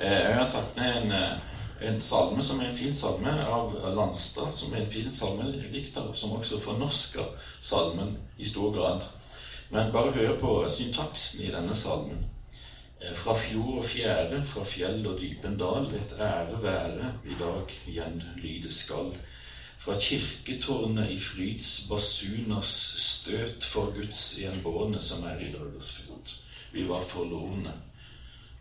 [0.00, 1.51] Eh, jeg har tatt med en, eh,
[1.88, 6.36] en salme som er en fin salme av Landstad, som er en fin salmedikter, som
[6.36, 9.08] også fornorsker salmen i stor grad.
[9.70, 12.26] Men bare hør på syntaksen i denne salmen.
[13.18, 18.22] Fra fjord og fjære, fra fjell og dypen dal, et ære være i dag igjen
[18.38, 19.14] lyde skal
[19.84, 26.36] fra kirketårnet i Fryds basuners støt for Guds gjenbårne som er i dagers fylt.
[26.72, 27.74] Vi var forlorne,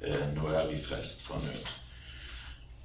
[0.02, 1.81] eh, nå er vi frelst fra nød.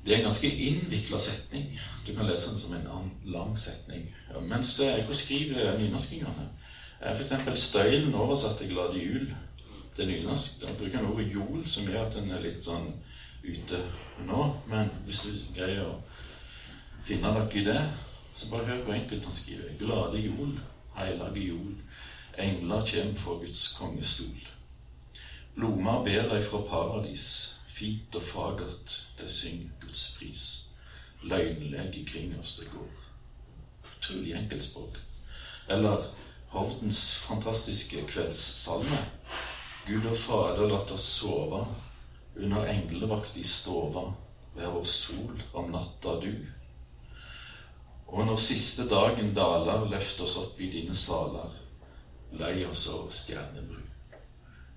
[0.06, 1.80] Det er en ganske innvikla setning.
[2.06, 4.14] Du kan lese den som en lang setning.
[4.30, 6.48] Ja, mens hvordan jeg skriver nynorskingene,
[7.00, 7.60] er f.eks.
[7.60, 9.34] Støylen oversatt til Glade jul
[9.96, 10.62] til nynorsk.
[10.62, 12.86] Da bruker han ordet jol, som gjør at den er litt sånn
[13.42, 13.82] ute
[14.28, 14.46] nå.
[14.70, 15.98] Men hvis du greier å
[17.04, 17.80] finne noe i det,
[18.36, 19.74] så bare hør hvor enkelt han skriver.
[19.80, 20.54] Glade jol,
[21.00, 21.74] heilage jol,
[22.38, 24.38] engler kjem for Guds kongestol.
[25.56, 30.44] Blomar ber deg fra paradis, fint og fagert, det syng Guds pris.
[31.22, 33.02] Løgnleg ikring oss det går.
[33.96, 35.00] Utrolig enkelt språk.
[35.68, 36.06] Eller
[36.48, 38.98] Hovdens fantastiske kveldssalme.
[39.86, 41.64] Gud og Fader, latt oss sove
[42.36, 44.08] under englevakt i stova.
[44.56, 46.32] Vær vår sol om natta du.
[48.06, 51.50] Og når siste dagen daler, løft oss opp i dine saler.
[52.38, 53.85] Lei oss over stjernebru.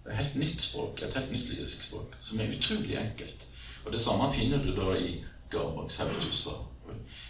[0.07, 3.47] Et helt nytt språk, et helt nytt lyrisk språk, som er utrolig enkelt.
[3.85, 6.55] Og Det samme finner du da i Garbaks Hautusa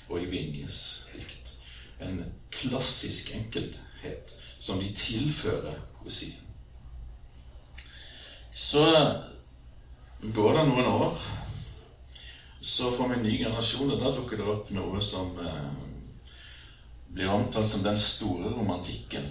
[0.09, 1.55] og i Vinjes dikt.
[1.99, 6.39] En klassisk enkelthet som de tilfører poesien.
[8.51, 8.85] Så
[10.33, 11.19] går det noen år,
[12.61, 15.69] så får vi en ny generasjon, og da dukker det opp noe som eh,
[17.13, 19.29] blir omtalt som den store romantikken.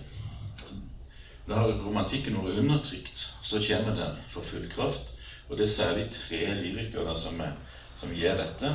[1.48, 5.14] Har romantikken vært undertrykt, så kommer den for full kraft.
[5.48, 7.40] Og det er særlig tre lyrikere som,
[7.96, 8.72] som gjør dette.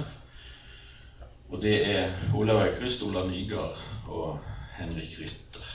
[1.50, 3.78] Og det er Olav Aukrust, Olav Nygaard
[4.10, 4.40] og
[4.80, 5.68] Henrik Rytter.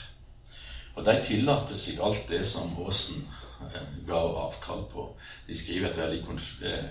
[0.96, 3.22] Og de tillater seg alt det som Aasen
[3.68, 5.04] eh, ga avkall på.
[5.46, 6.40] De skriver et veldig,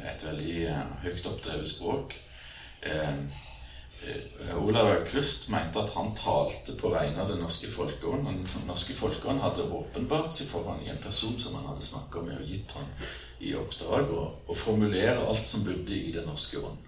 [0.08, 2.16] et veldig eh, høyt oppdrevet språk.
[2.16, 2.24] Eh,
[2.88, 3.16] Eh,
[4.58, 8.28] Olav Aukrust mente at han talte på vegne av den norske folkeånd.
[8.28, 12.40] Den norske folkeånd hadde åpenbart seg for i en person som han hadde snakka med
[12.40, 12.88] og gitt ham
[13.40, 16.86] i oppdrag å formulere alt som bodde i den norske ånd.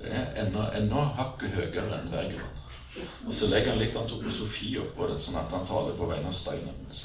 [0.00, 2.56] Det er enda, enda hakket høyere enn Wergeland.
[3.26, 6.34] Og så legger han litt antroposofi oppå det, sånn at han taler på vegne av
[6.34, 6.96] Steiner det.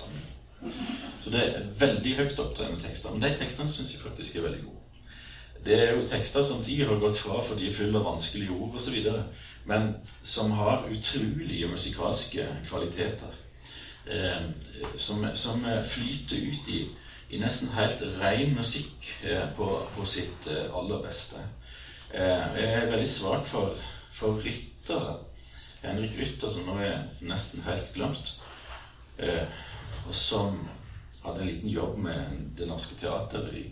[1.24, 3.14] Så det er veldig høyt opptredende tekster.
[3.14, 4.75] Men de tekstene syns jeg faktisk er veldig gode.
[5.66, 8.54] Det er jo tekster som de har gått fra for de er fulle av vanskelige
[8.54, 9.00] ord osv.,
[9.66, 13.34] men som har utrolige musikalske kvaliteter.
[14.06, 14.44] Eh,
[14.98, 16.84] som, som, flyter ut i,
[17.30, 21.42] i, nesten helt ren musikk eh, på, på, sitt eh, aller beste.
[22.14, 23.74] Eh, jeg er veldig svak for,
[24.14, 25.16] for Rytter.
[25.82, 28.36] Henrik Rytter, som nå er nesten helt glemt.
[29.18, 29.50] Eh,
[30.06, 30.62] og som
[31.24, 33.66] hadde en liten jobb med Det Norske Teatret i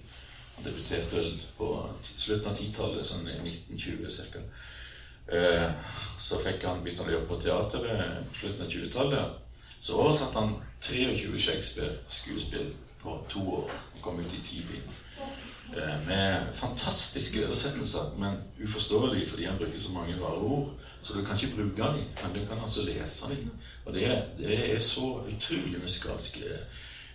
[0.65, 1.69] debuterte vel på
[2.01, 4.43] slutten av 10-tallet, sånn i 1920 ca.
[5.37, 5.69] Eh,
[6.19, 9.39] så fikk han begynte han å jobbe på teateret på slutten av 20-tallet.
[9.83, 12.73] Så oversatte han 23 Shakespeare-skuespill
[13.03, 13.71] på to år.
[13.95, 14.63] og kom ut i ti.
[15.77, 20.69] Eh, med fantastiske oversettelser, men uforståelig fordi han bruker så mange rare ord.
[21.01, 23.51] Så du kan ikke bruke dem, men du kan altså lese dem.
[23.85, 26.37] Og det det er så utrolig musikalsk.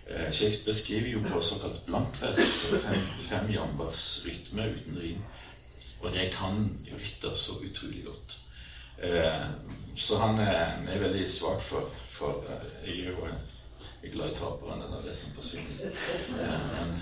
[0.09, 5.21] Eh, Shakespeare skriver jo på såkalt blankvers, fem, fem jambers rytme uten rim.
[6.01, 8.39] Og det kan Rytter så utrolig godt.
[9.03, 9.45] Eh,
[9.95, 13.27] så han er, veldig svak for, for eh, Jeg er jo
[14.03, 14.83] Jeg glad i taperne.
[15.03, 15.91] Det er forsvinner.
[16.29, 17.01] Men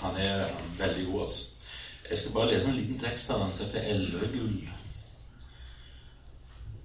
[0.00, 1.42] han er veldig god, altså.
[2.10, 4.68] Jeg skal bare lese en liten tekst av han som heter 'Elvegull'.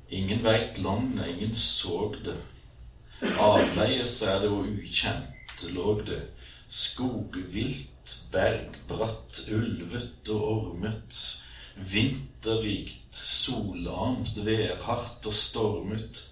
[0.10, 2.38] Ingen veit landet, ingen såg det.
[3.40, 5.31] Avleies er det og ukjent
[5.70, 6.22] låg det.
[6.68, 11.18] Skogvilt, bergbratt, ulvet og ormet.
[11.76, 16.24] Vinterrikt, solarmt, værhardt og stormet.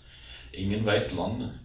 [0.53, 1.59] Ingen veit landet.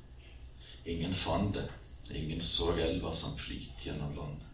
[0.87, 1.68] Ingen fant det.
[2.14, 4.44] Ingen så elva som flyt gjennom landet.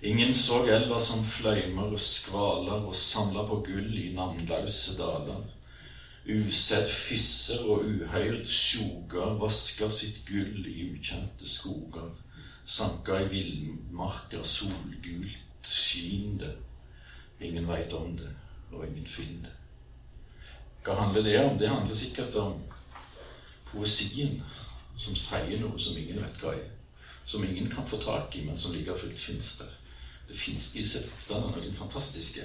[0.00, 5.40] Ingen så elva som fløymer og skvaler og samler på gull i navnløse daler.
[6.26, 12.08] Usett fysser og uhøyrd sjoger vasker sitt gull i ukjente skoger.
[12.66, 16.56] Sanka i villmarker solgult skin det.
[17.40, 18.32] Ingen veit om det,
[18.72, 19.54] og ingen finner det.
[20.86, 21.58] Hva handler det om?
[21.58, 22.58] Det handler sikkert om
[23.70, 24.42] poesien
[24.98, 26.70] som sier noe som ingen vet hva er.
[27.26, 29.72] Som ingen kan få tak i, men som like fullt fins der.
[30.28, 32.42] Det fins i disse tekstene noen fantastiske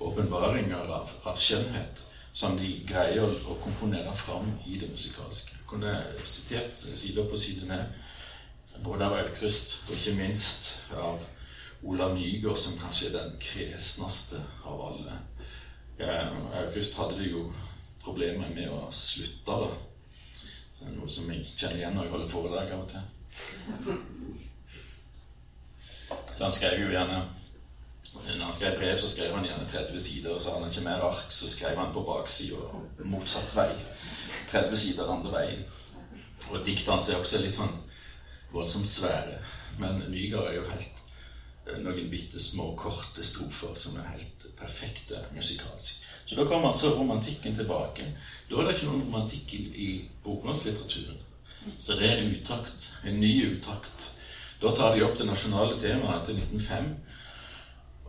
[0.00, 2.04] åpenbaringer av, av, skjønnhet
[2.38, 5.56] som de greier å, komponere fram i det musikalske.
[5.56, 11.24] Jeg kunne sitert side og side ned både av Aukrust og ikke minst av
[11.82, 15.18] Olav Nygaard, som kanskje er den kresneste av alle.
[16.60, 17.42] Aukrust hadde det jo
[18.04, 19.70] problemer med å slutte, da.
[20.70, 23.02] Så det er noe som jeg kjenner igjen når jeg holder foredrag av og til.
[26.28, 27.18] Så han skrev jo gjerne
[28.14, 30.30] Når han skrev brev, så skrev han gjerne 30 sider.
[30.30, 33.70] Og så hadde han ikke mer ark, så skrev han på baksida motsatt vei.
[34.48, 35.64] 30 sider andre veien.
[36.50, 37.74] Og diktene hans er også litt sånn
[38.52, 39.38] voldsomt svære.
[39.78, 41.02] Men Nygaard er jo helt
[41.68, 46.04] eh, noen bitte små, korte strofer som er helt perfekte musikalsk.
[46.28, 48.08] Så da kommer altså romantikken tilbake.
[48.48, 49.90] Da er det ikke noen romantikk i,
[50.24, 51.20] bokmålslitteraturen.
[51.78, 52.92] Så det er en utakt.
[53.04, 54.14] En ny utakt
[54.60, 56.88] da tar de opp det nasjonale temaet etter 1905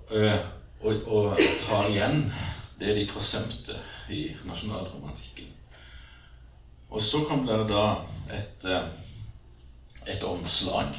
[0.10, 2.24] og, og tar igjen
[2.80, 3.76] det de forsømte
[4.10, 5.52] i nasjonalromantikken.
[6.90, 7.86] Og så kom det da
[8.34, 8.66] et,
[10.10, 10.96] et omslag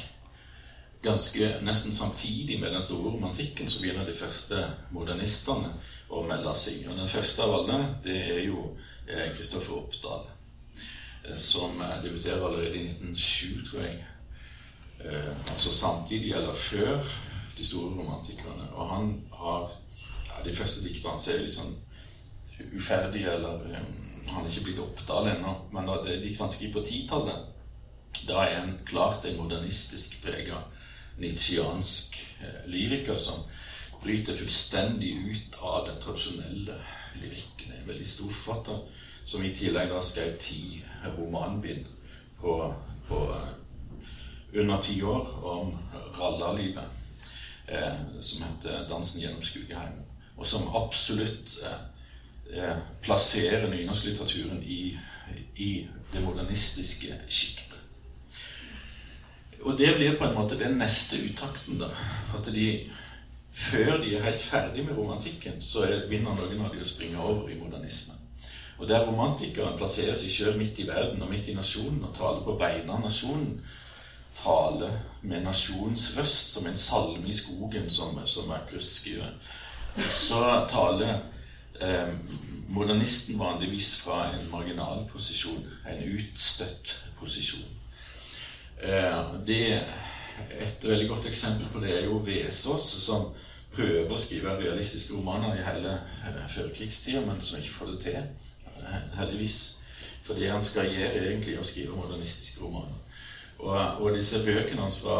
[1.01, 5.73] ganske nesten samtidig med den store romantikken så begynner de første modernistene
[6.09, 6.85] å melde seg.
[6.87, 8.69] Og den første av alle, det er jo
[9.35, 10.29] Kristoffer Oppdal.
[11.37, 13.99] Som debuterer allerede i 1907, tror jeg
[15.51, 17.05] altså samtidig eller før
[17.57, 18.67] de store romantikerne.
[18.73, 19.71] Og han har
[20.27, 21.75] ja, De første diktene hans er litt sånn
[22.77, 23.97] uferdige, eller um,
[24.31, 27.47] Han er ikke blitt oppdaget ennå, men da det dikt han skriver på titallet,
[28.27, 30.61] da er han klart en modernistisk prega
[31.21, 33.43] nitsjiansk eh, lyriker som
[34.03, 36.77] bryter fullstendig ut av den tradisjonelle
[37.21, 37.73] lyrikken.
[37.75, 38.79] En veldig stor forfatter
[39.25, 40.81] som i tillegg da skrev ti
[41.17, 41.85] romanbind
[42.39, 42.55] på,
[43.07, 43.19] på
[44.53, 45.75] under ti år om
[46.17, 47.00] rallarlivet, eh,
[48.21, 54.97] som heter 'Dansen gjennom Skugeheimen', og som absolutt eh, eh, plasserer nynorsklitteraturen i,
[55.55, 57.77] i det modernistiske sjiktet.
[59.61, 61.91] Og det blir på en måte den neste uttakten, da.
[62.37, 62.89] At de
[63.51, 67.19] før de er helt ferdig med romantikken, så er, vinner noen av de å springe
[67.19, 68.17] over i modernismen.
[68.79, 72.41] Og der romantikeren plasserer seg sjøl midt i verden og midt i nasjonen og taler
[72.45, 73.59] på vegne av nasjonen,
[74.39, 74.89] tale
[75.21, 79.33] med nasjonens røst, som en salme i skogen, som, som Aukrust skriver,
[80.07, 81.19] så taler
[81.81, 82.13] eh,
[82.71, 87.67] modernisten vanligvis fra en marginal posisjon, en utstøtt posisjon.
[88.81, 89.83] Eh, det,
[90.59, 93.29] et veldig godt eksempel på det er jo Vesaas, som
[93.75, 98.49] prøver å skrive realistiske romaner i hele eh, førkrigstida, men som ikke får det til,
[99.19, 99.61] heldigvis.
[100.25, 102.97] For det han skal gjøre, egentlig, er å skrive modernistiske romaner.
[103.61, 105.17] Og, og disse bøkene hans fra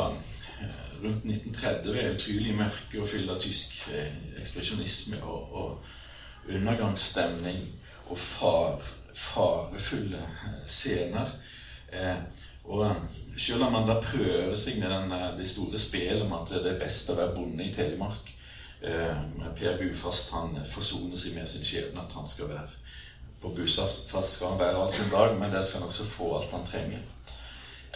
[0.61, 7.61] eh, rundt 1930 er utrolig mørke og fylt av tysk eh, ekspresjonisme og, og undergangsstemning
[8.09, 8.81] og far,
[9.13, 11.35] farefulle eh, scener.
[11.93, 12.17] Eh,
[12.63, 12.95] og
[13.37, 16.81] selv om man da prøver seg med den, det store spelet om at det er
[16.81, 18.29] best å være bonde i Telemark
[18.85, 19.23] eh,
[19.57, 22.69] Per Bufast han forsoner seg med sin skjebne at han skal være
[23.41, 26.53] på Bufast skal han være all sin dag, men der skal han også få alt
[26.53, 27.01] han trenger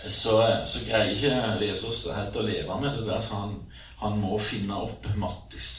[0.08, 3.56] så, så greier ikke Jesus helt å leve med det der, så han,
[4.02, 5.76] han må finne opp Mattis.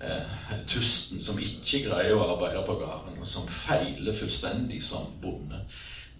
[0.00, 0.36] Eh,
[0.68, 5.60] tusten som ikke greier å arbeide på gården, og som feiler fullstendig som bonde.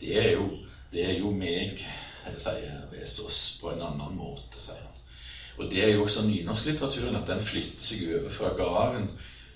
[0.01, 0.49] Det er jo,
[0.93, 1.81] det er jo meg,
[2.37, 4.99] sier Vesaas, på en annen måte, sier han.
[5.61, 9.09] Og det er jo også nynorsklitteraturen, at den flytter seg over fra gården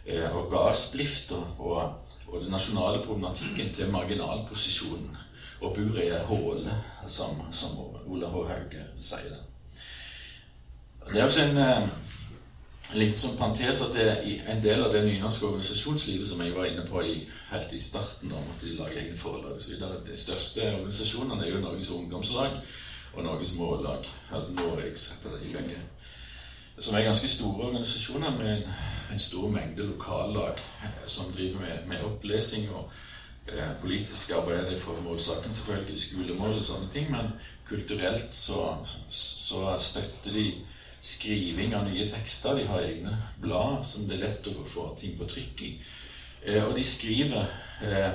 [0.06, 5.23] eh, og gardsdrifta og, og den nasjonale problematikken til marginalposisjonen
[5.64, 6.76] og bor i ei håle,
[7.08, 8.44] som, som Ola H.
[8.50, 9.42] Hauge sier det.
[11.12, 11.88] Det er også en eh,
[12.96, 16.68] litt sånn parentes at det er en del av det nynorske organisasjonslivet som jeg var
[16.68, 17.14] inne på i,
[17.50, 19.80] helt i starten, da måtte de lage egne forelag osv.
[20.06, 22.60] De største organisasjonene er jo Norges Ungdomslag
[23.14, 24.08] og Norges Mållag.
[24.30, 25.80] Altså Noregs heter det i begge.
[26.78, 28.70] Som er ganske store organisasjoner med en,
[29.14, 32.90] en stor mengde lokallag eh, som driver med, med opplesing og
[33.48, 37.10] eh, politisk arbeid for målsaken, selvfølgelig, skolemål og sånne ting.
[37.12, 37.34] Men
[37.68, 38.76] kulturelt så,
[39.10, 40.46] så støtter de
[41.04, 42.56] skriving av nye tekster.
[42.56, 45.74] De har egne blad som det er lett å få ting på trykk i.
[46.44, 47.46] Eh, og de skriver
[47.82, 48.10] eh,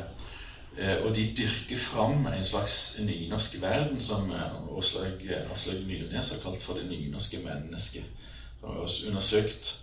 [0.77, 4.29] eh, Og de dyrker fram en slags nynorsk verden som
[4.77, 8.05] Aslaug, Aslaug Myrnes har kalt for det nynorske mennesket.
[8.61, 9.75] De har også undersøkt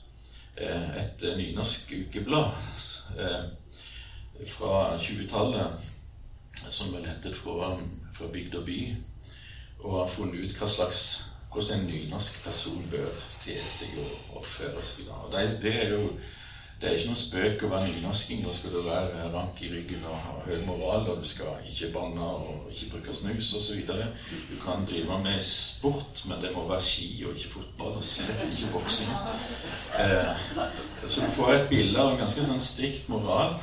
[0.57, 2.55] et nynorsk ukeblad
[4.46, 5.87] fra 20-tallet
[6.57, 7.77] som vel heter fra,
[8.16, 8.81] fra bygd og by,
[9.85, 11.03] og har funnet ut hva slags
[11.53, 15.09] hvordan en nynorsk person bør te seg og oppføre seg.
[15.09, 16.11] Og det, det, er jo
[16.81, 18.42] det er ikke noe spøk å være nynorsking.
[18.44, 21.88] Da skal du være rank i ryggen og ha høy moral, og du skal ikke
[21.94, 23.87] banne og ikke bruke snus osv.
[24.51, 28.44] Du kan drive med sport, men det må være ski og ikke fotball, og slett
[28.51, 29.16] ikke boksing.
[29.96, 30.44] Eh,
[31.09, 33.57] så du får et bilde av en ganske sånn strikt moral,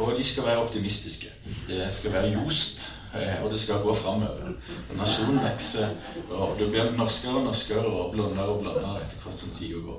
[0.00, 1.28] og de skal være optimistiske.
[1.68, 2.88] Det skal være jost.
[3.14, 4.52] Eh, og det skal gå framover.
[4.94, 5.88] Nasjonen vokser,
[6.30, 9.98] og det blir norskere og norskere og blondere og blondere etter hvert som tida går.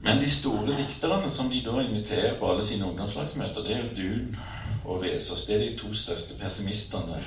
[0.00, 3.96] Men de store dikterne som de da inviterer på alle sine ungdomslagsmøter, det er jo
[3.96, 4.36] Dun
[4.84, 5.44] og Vesaas.
[5.46, 7.18] Det er de to største pessimistene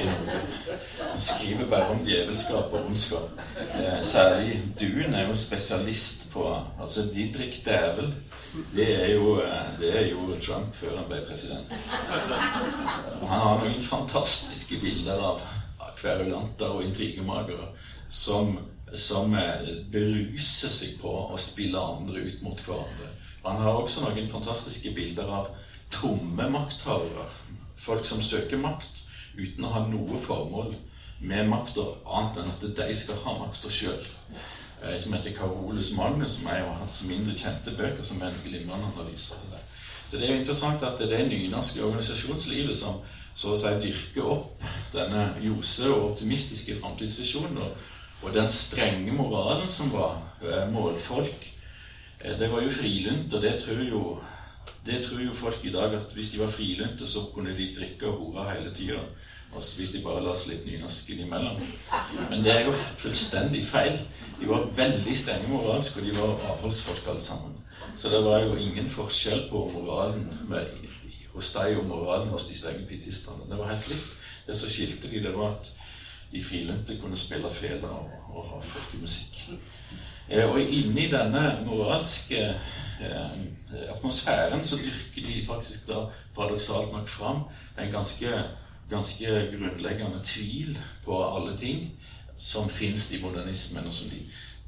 [0.00, 0.38] i Norge.
[1.00, 3.44] Han skriver bare om djevelskap og ondskap.
[3.56, 6.48] Eh, særlig Dun er jo spesialist på
[6.80, 8.14] Altså Didrik Dævel
[8.76, 11.72] det er, jo, eh, det er jo Trump før han ble president.
[13.20, 15.44] Han har noen fantastiske bilder av
[15.96, 17.68] kverulanter og intrigemagere
[18.08, 18.56] som,
[18.94, 19.32] som
[19.90, 23.08] beruser seg på å spille andre ut mot hverandre.
[23.46, 25.50] Han har også noen fantastiske bilder av
[25.90, 27.26] tomme makthavere.
[27.78, 29.04] Folk som søker makt
[29.36, 30.74] uten å ha noe formål
[31.20, 34.02] med makta annet enn at de skal ha makta sjøl.
[35.00, 38.90] Som heter Carolus Magnus, som er jo hans mindre kjente bøker, som er en glimrende
[38.92, 39.62] analyse av det.
[40.10, 43.00] Så det er jo interessant at det er nynorske organisasjonslivet som
[43.36, 47.58] så å si dyrker opp denne ljose og optimistiske framtidsvisjonen,
[48.26, 51.46] og, den strenge moralen som var eh, målfolk.
[52.20, 54.02] Eh, det var jo frilunt, og det tror jo
[54.86, 58.06] det tror jo folk i dag at hvis de var frilunte, så kunne de drikke
[58.06, 59.00] og hore hele tida.
[59.54, 61.58] Hvis de bare la oss litt nynorsk innimellom.
[62.30, 63.98] Men det er jo fullstendig feil.
[64.40, 67.56] De var veldig strenge moralsk, og de var avholdsfolk alle sammen.
[67.96, 70.70] Så det var jo ingen forskjell på moralen med,
[71.34, 73.48] hos deg og moralen hos de strenge pietistene.
[73.50, 74.12] Det var helt likt.
[74.46, 75.72] Det som skilte de, det var at
[76.32, 79.42] de frilynte kunne spille fele og, og ha folkemusikk.
[80.28, 82.42] Eh, og inni denne moralske
[83.00, 83.40] eh,
[83.94, 87.44] atmosfæren så dyrker de faktisk da paradoksalt nok fram
[87.78, 88.32] en ganske
[88.90, 91.90] ganske grunnleggende tvil på alle ting
[92.36, 94.20] som fins i modernismen, og som de,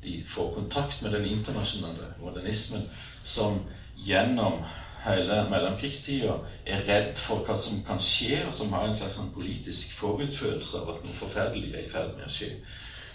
[0.03, 2.89] de, får kontakt med den internasjonale modernismen,
[3.25, 3.61] som
[3.97, 4.63] gjennom
[5.05, 6.35] hele mellomkrigstida
[6.67, 10.83] er redd for hva som kan skje, og som har en slags sånn politisk forutfølelse
[10.83, 12.51] av at noe forferdelig er i ferd med å skje.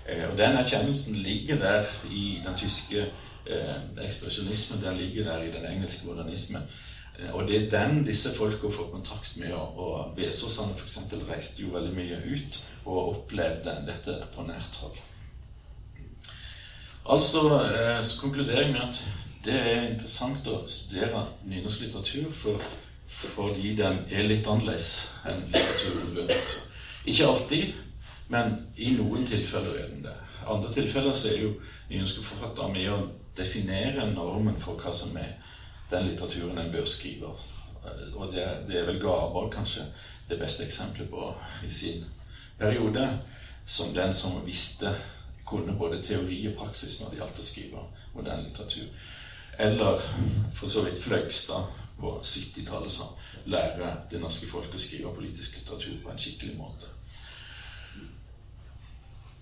[0.06, 3.06] Eh, og Den erkjennelsen ligger der i den tyske
[3.46, 6.68] eh, ekspresjonismen, den ligger der i den engelske modernismen.
[7.20, 9.54] Eh, og det er den disse folka får kontakt med.
[9.54, 11.00] Og Vesaasene f.eks.
[11.30, 15.02] reiste jo veldig mye ut og opplevde dette på nært hold.
[17.06, 19.02] Altså eh, så konkluderer jeg med at
[19.44, 22.68] det er interessant å studere nynorsk litteratur for,
[23.08, 26.54] fordi den er litt annerledes enn litteraturen rundt.
[27.04, 27.74] Ikke alltid,
[28.32, 30.16] men i noen tilfeller er den det.
[30.48, 31.52] andre tilfeller så er jo
[31.90, 32.98] nynorske forfattere med å
[33.36, 35.36] definere normen for hva som er
[35.92, 37.34] den litteraturen en bør skrive.
[38.16, 39.86] Og det, det er vel Gaber kanskje
[40.30, 41.34] det beste eksempelet på
[41.68, 42.06] i sin
[42.60, 43.08] periode,
[43.66, 44.94] som den som visste
[45.48, 47.84] kunne både teori og praksis når det gjaldt å skrive
[48.16, 48.88] moderne litteratur.
[49.60, 50.00] Eller
[50.54, 53.06] for så vidt Fløgstad på 70-tallet, som
[53.46, 56.90] lærer det norske folk å skrive politisk litteratur på en skikkelig måte.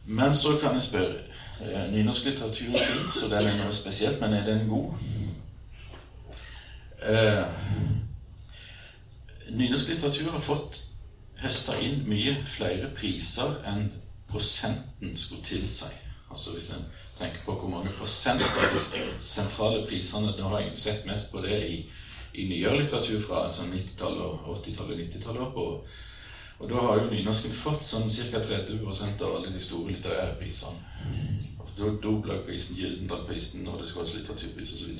[0.05, 1.19] Men så kan jeg spørre
[1.61, 4.93] eh, Nynorsk litteratur fins, og den er noe spesielt, men er den god?
[7.01, 7.45] eh,
[9.49, 10.79] Nynorsk litteratur har fått
[11.41, 13.89] høsta inn mye flere priser enn
[14.29, 15.89] prosenten skulle tilsi.
[16.31, 16.85] Altså Hvis en
[17.17, 21.41] tenker på hvor mange prosent av de sentrale prisene Da har jeg sett mest på
[21.43, 21.81] det i,
[22.33, 25.99] i nyere litteratur fra altså 90-tallet, 80-tallet, og 90-tallet oppover.
[26.61, 28.39] Og da har jo nynorsken fått sånn ca.
[28.39, 30.77] 30 av alle de store litterære prisene.
[31.77, 34.99] Dobelagprisen, Gyldendalprisen, Nordisk råds litteraturpris osv.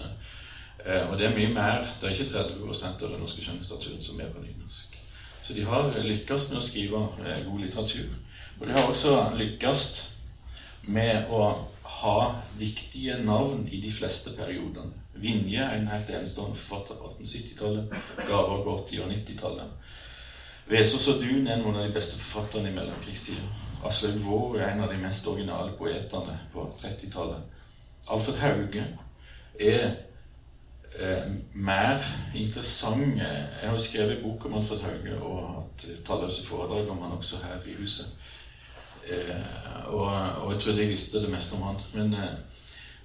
[0.86, 1.86] Eh, og det er mye mer.
[2.01, 4.97] Det er ikke 30 av den norske skjønnlitteraturen som er på nynorsk.
[5.43, 8.09] Så de har lykkes med å skrive eh, god litteratur.
[8.59, 9.86] Og de har også lykkes
[10.84, 11.43] med å
[12.01, 12.17] ha
[12.57, 14.93] viktige navn i de fleste periodene.
[15.21, 17.97] Vinje er en helt enestående forfatter på 1870-tallet.
[18.27, 19.97] Gaver på 80- og 90-tallet.
[20.71, 23.43] Vesaas og Dun er noen av de beste forfatterne i mellomkrigstida.
[23.86, 27.59] Aslaug Vår er en av de mest originale poetene på 30-tallet.
[28.09, 28.86] Alfred Hauge
[29.59, 29.84] er
[30.99, 32.01] eh, mer
[32.34, 37.17] interessant Jeg har jo skrevet bok om Alfred Hauge og hatt talløse foredrag om han
[37.17, 38.15] også her i huset.
[39.09, 40.07] Eh, og,
[40.43, 41.79] og, jeg trodde jeg visste det meste om han.
[41.93, 42.61] Men eh,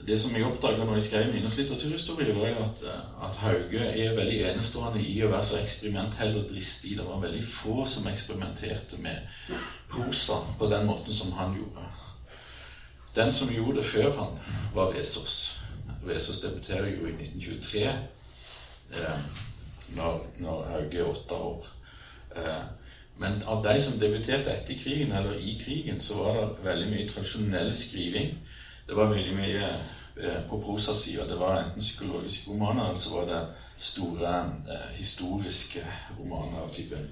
[0.07, 2.83] det som jeg oppdaga når jeg skrev Nynorsk litteraturhistorie, var at,
[3.25, 6.97] at, Hauge er veldig enestående i å være så eksperimentell og dristig.
[6.99, 9.25] Det var veldig få som eksperimenterte med
[9.91, 11.89] prosa på den måten som han gjorde.
[13.17, 14.39] Den som gjorde det før han,
[14.75, 15.61] var Vesaas.
[16.05, 17.87] Vesaas debuterer jo i 1923,
[18.93, 19.21] eh,
[19.97, 21.71] når, når, Hauge er åtte år.
[22.37, 22.65] Eh,
[23.19, 27.09] men av de som debuterte etter krigen, eller i krigen, så var det veldig mye
[27.09, 28.37] tradisjonell skriving
[28.87, 29.69] det var veldig mye
[30.17, 31.27] eh, på prosasida.
[31.27, 33.41] Det var enten psykologiske romaner, eller så var det
[33.77, 34.35] store
[34.71, 35.83] eh, historiske
[36.19, 37.09] romaner av typen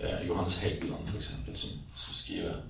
[0.00, 2.60] eh, Johans Heggeland, f.eks., som, som skriver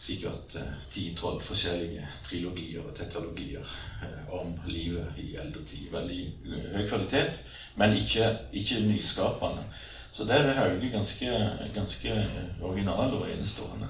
[0.00, 0.56] sikkert
[0.90, 3.64] ti-tolv eh, forskjellige trilogier og tetralogier
[4.02, 5.90] eh, om livet i eldre tid.
[5.92, 7.44] Veldig eh, høy kvalitet,
[7.76, 9.66] men ikke, ikke nyskapende.
[10.12, 11.30] Så der er Hauge ganske,
[11.74, 12.14] ganske
[12.62, 13.88] original og enestående.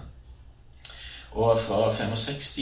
[1.32, 2.58] Og fra 65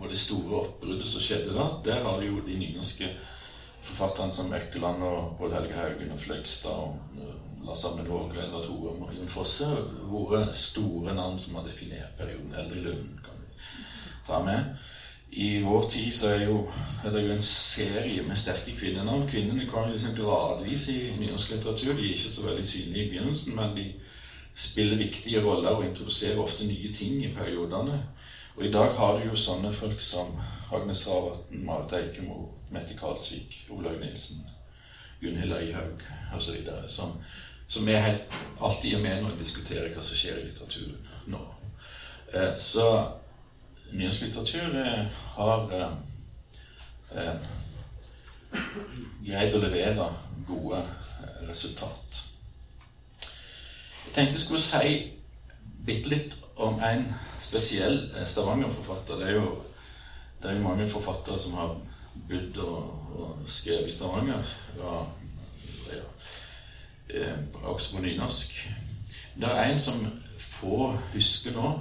[0.00, 3.08] og det store oppbruddet som skjedde da, der har du jo de nynorske
[3.84, 8.64] forfatterne som Økkeland og Bård Helge Haugen og Fløgstad og uh, Lars Amund Våge, Eldar
[8.66, 9.68] Torum og Jon Fosse
[10.10, 12.52] vært store navn som har definert perioden.
[12.60, 13.48] Eldre Lund kan vi
[14.26, 14.76] ta med.
[15.36, 16.60] I vår tid så er, jo,
[17.04, 19.26] er det jo en serie med sterke kvinnenavn.
[19.30, 21.96] Kvinnene kommer liksom gradvis i nynorsk litteratur.
[21.96, 23.88] De er ikke så veldig synlige i begynnelsen, men de
[24.54, 27.98] spiller viktige roller og introduserer ofte nye ting i periodene.
[28.56, 30.36] Og i dag har du jo sånne folk som
[30.72, 34.46] Agnes Ravatn, Marit Eikemo, Mette Karlsvik, Olaug Nilsen,
[35.20, 36.06] Gunhild Øyhaug
[36.36, 36.62] osv.
[36.86, 37.18] Som,
[37.66, 40.94] som er helt, alltid er med når vi diskuterer hva som skjer i litteraturen
[41.34, 41.42] nå.
[42.30, 42.86] Eh, så
[43.92, 45.06] nyhetslitteratur eh,
[45.36, 45.92] har eh,
[47.14, 47.34] eh,
[49.24, 50.08] greid å levere
[50.48, 52.20] gode eh, resultat.
[54.04, 54.94] Jeg tenkte jeg skulle si
[55.84, 57.08] bitte litt om en
[57.42, 59.20] spesiell Stavanger-forfatter.
[59.20, 59.32] Det
[60.42, 61.74] det er jo mange forfattere som har
[62.28, 64.50] bodd og, og skrevet i Stavanger.
[64.78, 65.08] Og,
[65.88, 67.32] ja,
[67.62, 68.58] også på nynorsk.
[69.40, 70.04] Det er en som
[70.38, 71.72] få husker nå,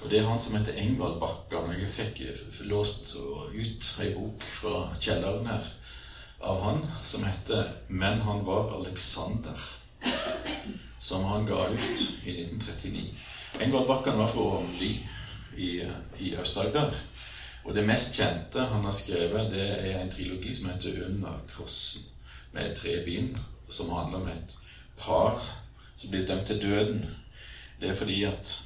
[0.00, 1.74] og det er han som heter Engvald Bakkan.
[1.76, 2.22] Jeg fikk
[2.70, 3.12] låst
[3.52, 5.66] ut ei bok fra kjelleren her
[6.40, 9.60] av han som heter 'Men han var Alexander',
[10.98, 13.14] som han ga ut i 1939.
[13.60, 15.06] Engvald Bakkan var fra Åmli
[15.56, 15.82] i,
[16.18, 16.94] i Aust-Agder.
[17.64, 22.08] Og det mest kjente han har skrevet, det er en trilogi som heter 'Under krossen',
[22.52, 23.36] med tre bind,
[23.70, 24.56] som handler om et
[24.96, 25.40] par
[25.96, 27.14] som blir dømt til døden.
[27.80, 28.62] Det er fordi at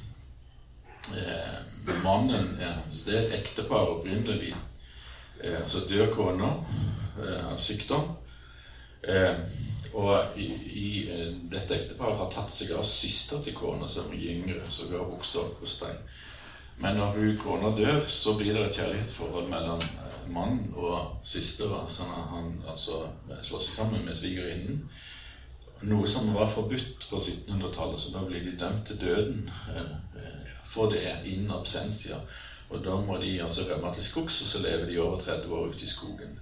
[2.04, 2.72] mannen ja,
[3.04, 4.54] Det er et ektepar opprinnelig.
[5.42, 6.50] Eh, så dør kona
[7.20, 8.14] eh, av sykdom.
[9.02, 9.40] Eh,
[9.94, 14.30] og i, i, eh, dette ekteparet har tatt seg av søster til kona, som er
[14.32, 15.98] yngre, som har vokst opp hos dem.
[16.82, 21.84] Men når hun kona dør, så blir det et kjærlighetsforhold mellom mannen mann og søstera.
[21.90, 23.04] Sånn at han altså
[23.44, 24.80] slår seg sammen med svigerinnen.
[25.84, 29.90] Noe som var forbudt på 1700-tallet, så da blir de dømt til døden eh,
[30.74, 32.18] for det in absentia.
[32.70, 35.72] Og da må de altså rømme til skogs, og så lever de over 30 år
[35.72, 36.38] ute i skogen.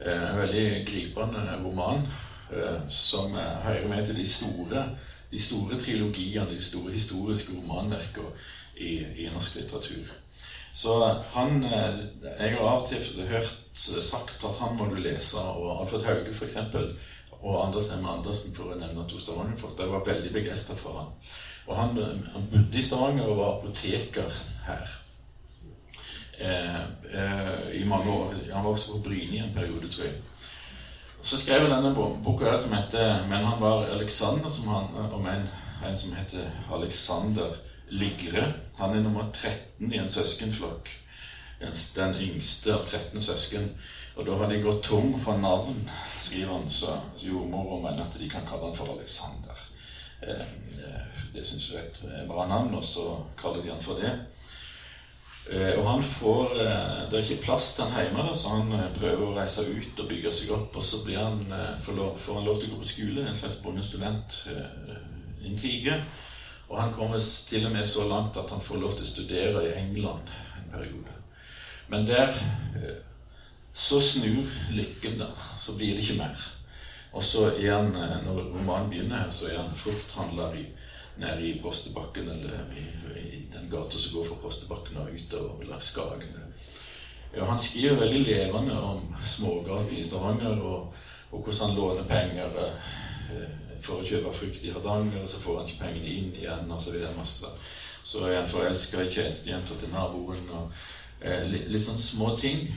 [0.00, 2.04] En veldig gripende roman
[2.52, 4.88] Eh, som hører med til de store,
[5.30, 8.28] de store trilogiene, de store historiske romanverkene
[8.76, 10.12] i, i, norsk litteratur.
[10.74, 11.98] Så han eh,
[12.38, 13.56] Jeg har av og til hørt
[14.02, 16.56] sagt at han må du lese, og Alfred Hauge f.eks.
[17.40, 18.06] Og Anders M.
[18.06, 19.76] Andersen, for å nevne to Stavanger-folk.
[19.78, 21.10] De var veldig begeistra for han.
[21.66, 21.96] Og han,
[22.32, 24.94] han, bodde i Stavanger og var apoteker her.
[26.38, 28.34] Eh, eh, I mange år.
[28.52, 30.14] Han var også på Bryne i en periode, tror jeg.
[31.22, 31.94] Så skrev jeg denne
[32.24, 35.48] boka som heter 'Men han var Alexander', som han, om en,
[35.88, 37.56] en som heter Alexander
[37.88, 38.52] Lygre.
[38.78, 40.90] Han er nummer 13 i en søskenflokk.
[41.96, 43.70] Den yngste av 13 søsken.
[44.16, 48.28] Og da har de gått tom for navn, skriver han, så jordmora mener at de
[48.28, 49.45] kan kalle han for Alexander.
[50.26, 50.42] Eh,
[50.84, 53.06] eh, det syns jeg er et bra navn, og så
[53.38, 54.12] kaller de han for det.
[55.78, 59.34] Og han får Det er ikke plass til han hjemme, da, så han prøver å
[59.36, 60.74] reise ut og bygge seg opp.
[60.74, 61.38] Og så han,
[61.84, 64.40] får, lov, får han lov til å gå på skole, en slags bondestudent.
[65.46, 66.00] Intrige.
[66.68, 69.62] Og han kommer til og med så langt at han får lov til å studere
[69.68, 71.14] i England en periode.
[71.88, 72.98] Men der eh,
[73.74, 75.30] så snur lykken, da.
[75.58, 76.55] Så blir det ikke mer.
[77.16, 80.66] Og så er eh, når romanen begynner her, så er han frukthandler i,
[81.16, 82.84] nede i Prostebakken, eller i,
[83.38, 86.36] i den gata som går fra Prostebakken og utover langs Skagen.
[87.36, 90.94] Ja, han skriver veldig levende om smågatene i Stavanger, og,
[91.30, 92.60] og, hvordan han låner penger.
[93.32, 93.48] Eh,
[93.86, 96.70] for å kjøpe frukt i Hardanger, så får han ikke pengene inn igjen.
[96.70, 97.26] og Så, videre,
[98.04, 100.48] så er han forelska i tjenestejenta til naboen.
[100.52, 100.72] og
[101.20, 102.68] eh, litt, litt sånn små ting.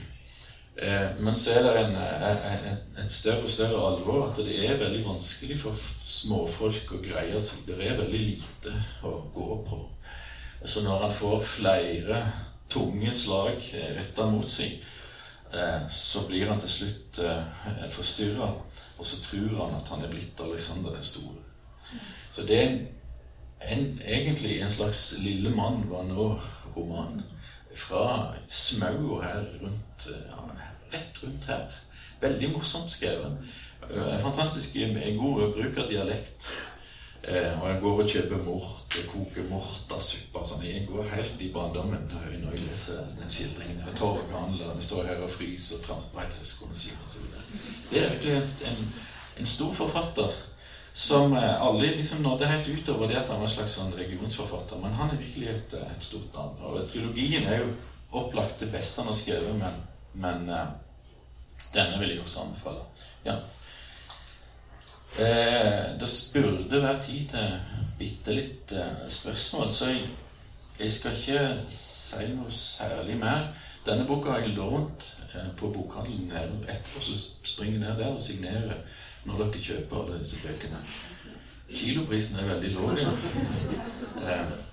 [0.80, 2.68] Eh, men så er det en, en, eh,
[3.04, 5.76] et større og større alvor at det er veldig vanskelig for
[6.08, 7.66] småfolk å greie seg.
[7.66, 8.72] Det er veldig lite
[9.04, 9.80] å gå på.
[10.64, 12.22] Så når han får flere
[12.70, 14.78] tunge slag eh, retta mot seg,
[15.52, 18.48] eh, så blir han til slutt eh, forstyrra.
[19.00, 21.44] Og så tror han at han er blitt Alexander den store.
[22.32, 22.80] Så det er en,
[23.60, 27.20] en, egentlig en slags Lille mann var nå-roman.
[27.76, 30.40] Fra Smau her rundt ja,
[30.92, 31.80] Rett rundt her.
[32.20, 33.38] Veldig morsomt skrevet.
[33.90, 34.76] En fantastisk
[35.18, 36.50] god bruk av dialekt.
[37.22, 40.44] Eh, og jeg går og kjøper mort og koker mortasuppe.
[40.48, 40.62] Sånn.
[40.64, 43.82] Jeg går helt i barndommen når jeg leser den skildringen.
[43.84, 46.44] Jeg torghandlerne står her og fryser og tramper i
[46.80, 47.42] sine.
[47.90, 48.38] Det er virkelig
[48.70, 48.80] en,
[49.36, 50.32] en, stor forfatter
[50.96, 54.80] som alle liksom nådde helt utover det at han var en slags sånn regionsforfatter.
[54.80, 56.56] Men han er virkelig et, et stort navn.
[56.64, 57.74] Og trilogien er jo
[58.16, 59.76] opplagt det beste han har skrevet, men,
[60.12, 60.66] men eh,
[61.74, 62.84] denne vil jeg også anbefale.
[63.24, 63.36] Ja.
[65.18, 67.60] Eh, det burde være tid til
[67.98, 70.08] bitte litt eh, spørsmål, så jeg,
[70.80, 71.42] jeg, skal ikke
[71.74, 73.50] si noe særlig mer.
[73.86, 76.50] Denne boka har jeg lånt eh, på bokhandelen her.
[76.68, 78.82] Etterpå så springer jeg ned der og signerer
[79.24, 80.82] når dere kjøper disse bøkene.
[81.70, 82.98] Kiloprisen er veldig lav.
[84.20, 84.69] Eh,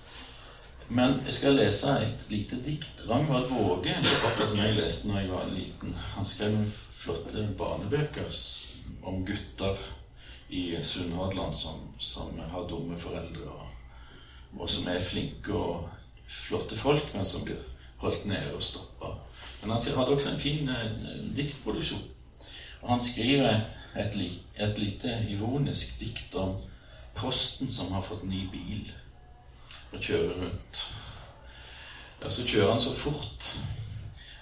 [0.88, 3.02] men jeg skal lese et lite dikt.
[3.08, 6.56] Ragnvald Våge, en som jeg leste da jeg var liten, han skrev
[6.96, 8.30] flotte barnebøker
[9.04, 9.76] om gutter
[10.48, 13.66] i Sunnhordland som, som, har dumme foreldre, og,
[14.58, 15.88] og, som er flinke og
[16.28, 17.60] flotte folk, men som blir
[18.00, 19.12] holdt nede og stoppa.
[19.60, 22.04] Men han hadde også en fin eh, diktproduksjon.
[22.82, 23.60] Og han skriver
[23.96, 24.16] et,
[24.56, 26.56] et, lite ironisk dikt om
[27.14, 28.92] posten som har fått ny bil
[29.92, 30.84] og kjører rundt.
[32.22, 33.58] Ja, så kjører han så fort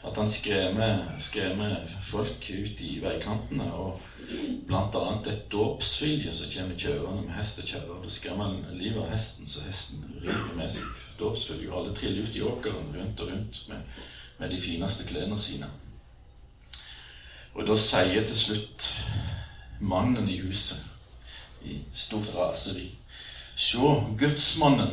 [0.07, 3.67] at han skremmer, skremmer folk ut i veikantene.
[3.75, 4.01] Og
[4.67, 7.99] blant annet et dåpsfylje som kommer kjørende med hest og kjerre.
[8.03, 10.87] Da skremmer han livet av hesten, så hesten river med seg
[11.19, 11.71] dåpsfylje.
[11.71, 13.99] Og alle triller ut i åkeren rundt og rundt med,
[14.39, 15.71] med de fineste klærne sine.
[17.57, 18.91] Og da sier til slutt
[19.81, 20.85] mannen i huset
[21.67, 22.93] i stort raseri
[23.57, 23.81] Se,
[24.21, 24.91] gudsmannen,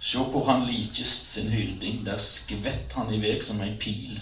[0.00, 4.18] sjå hvor han likest sin hyrding, der skvett han i vek som ei pil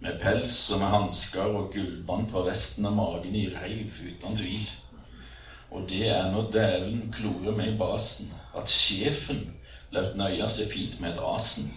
[0.00, 4.66] med pels og med hansker og gullbånd på resten av magen i reiv, uten tvil.
[5.70, 9.42] Og det er når dæven klorer meg i basen, at sjefen
[9.92, 11.72] laut nøye seg fint med et asen.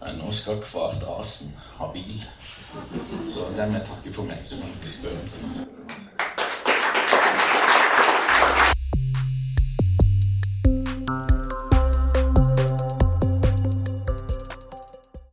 [0.00, 2.20] Men nå skal hvert asen ha bil.
[3.30, 5.70] Så dermed takker for meg, så må dere spørre om ting.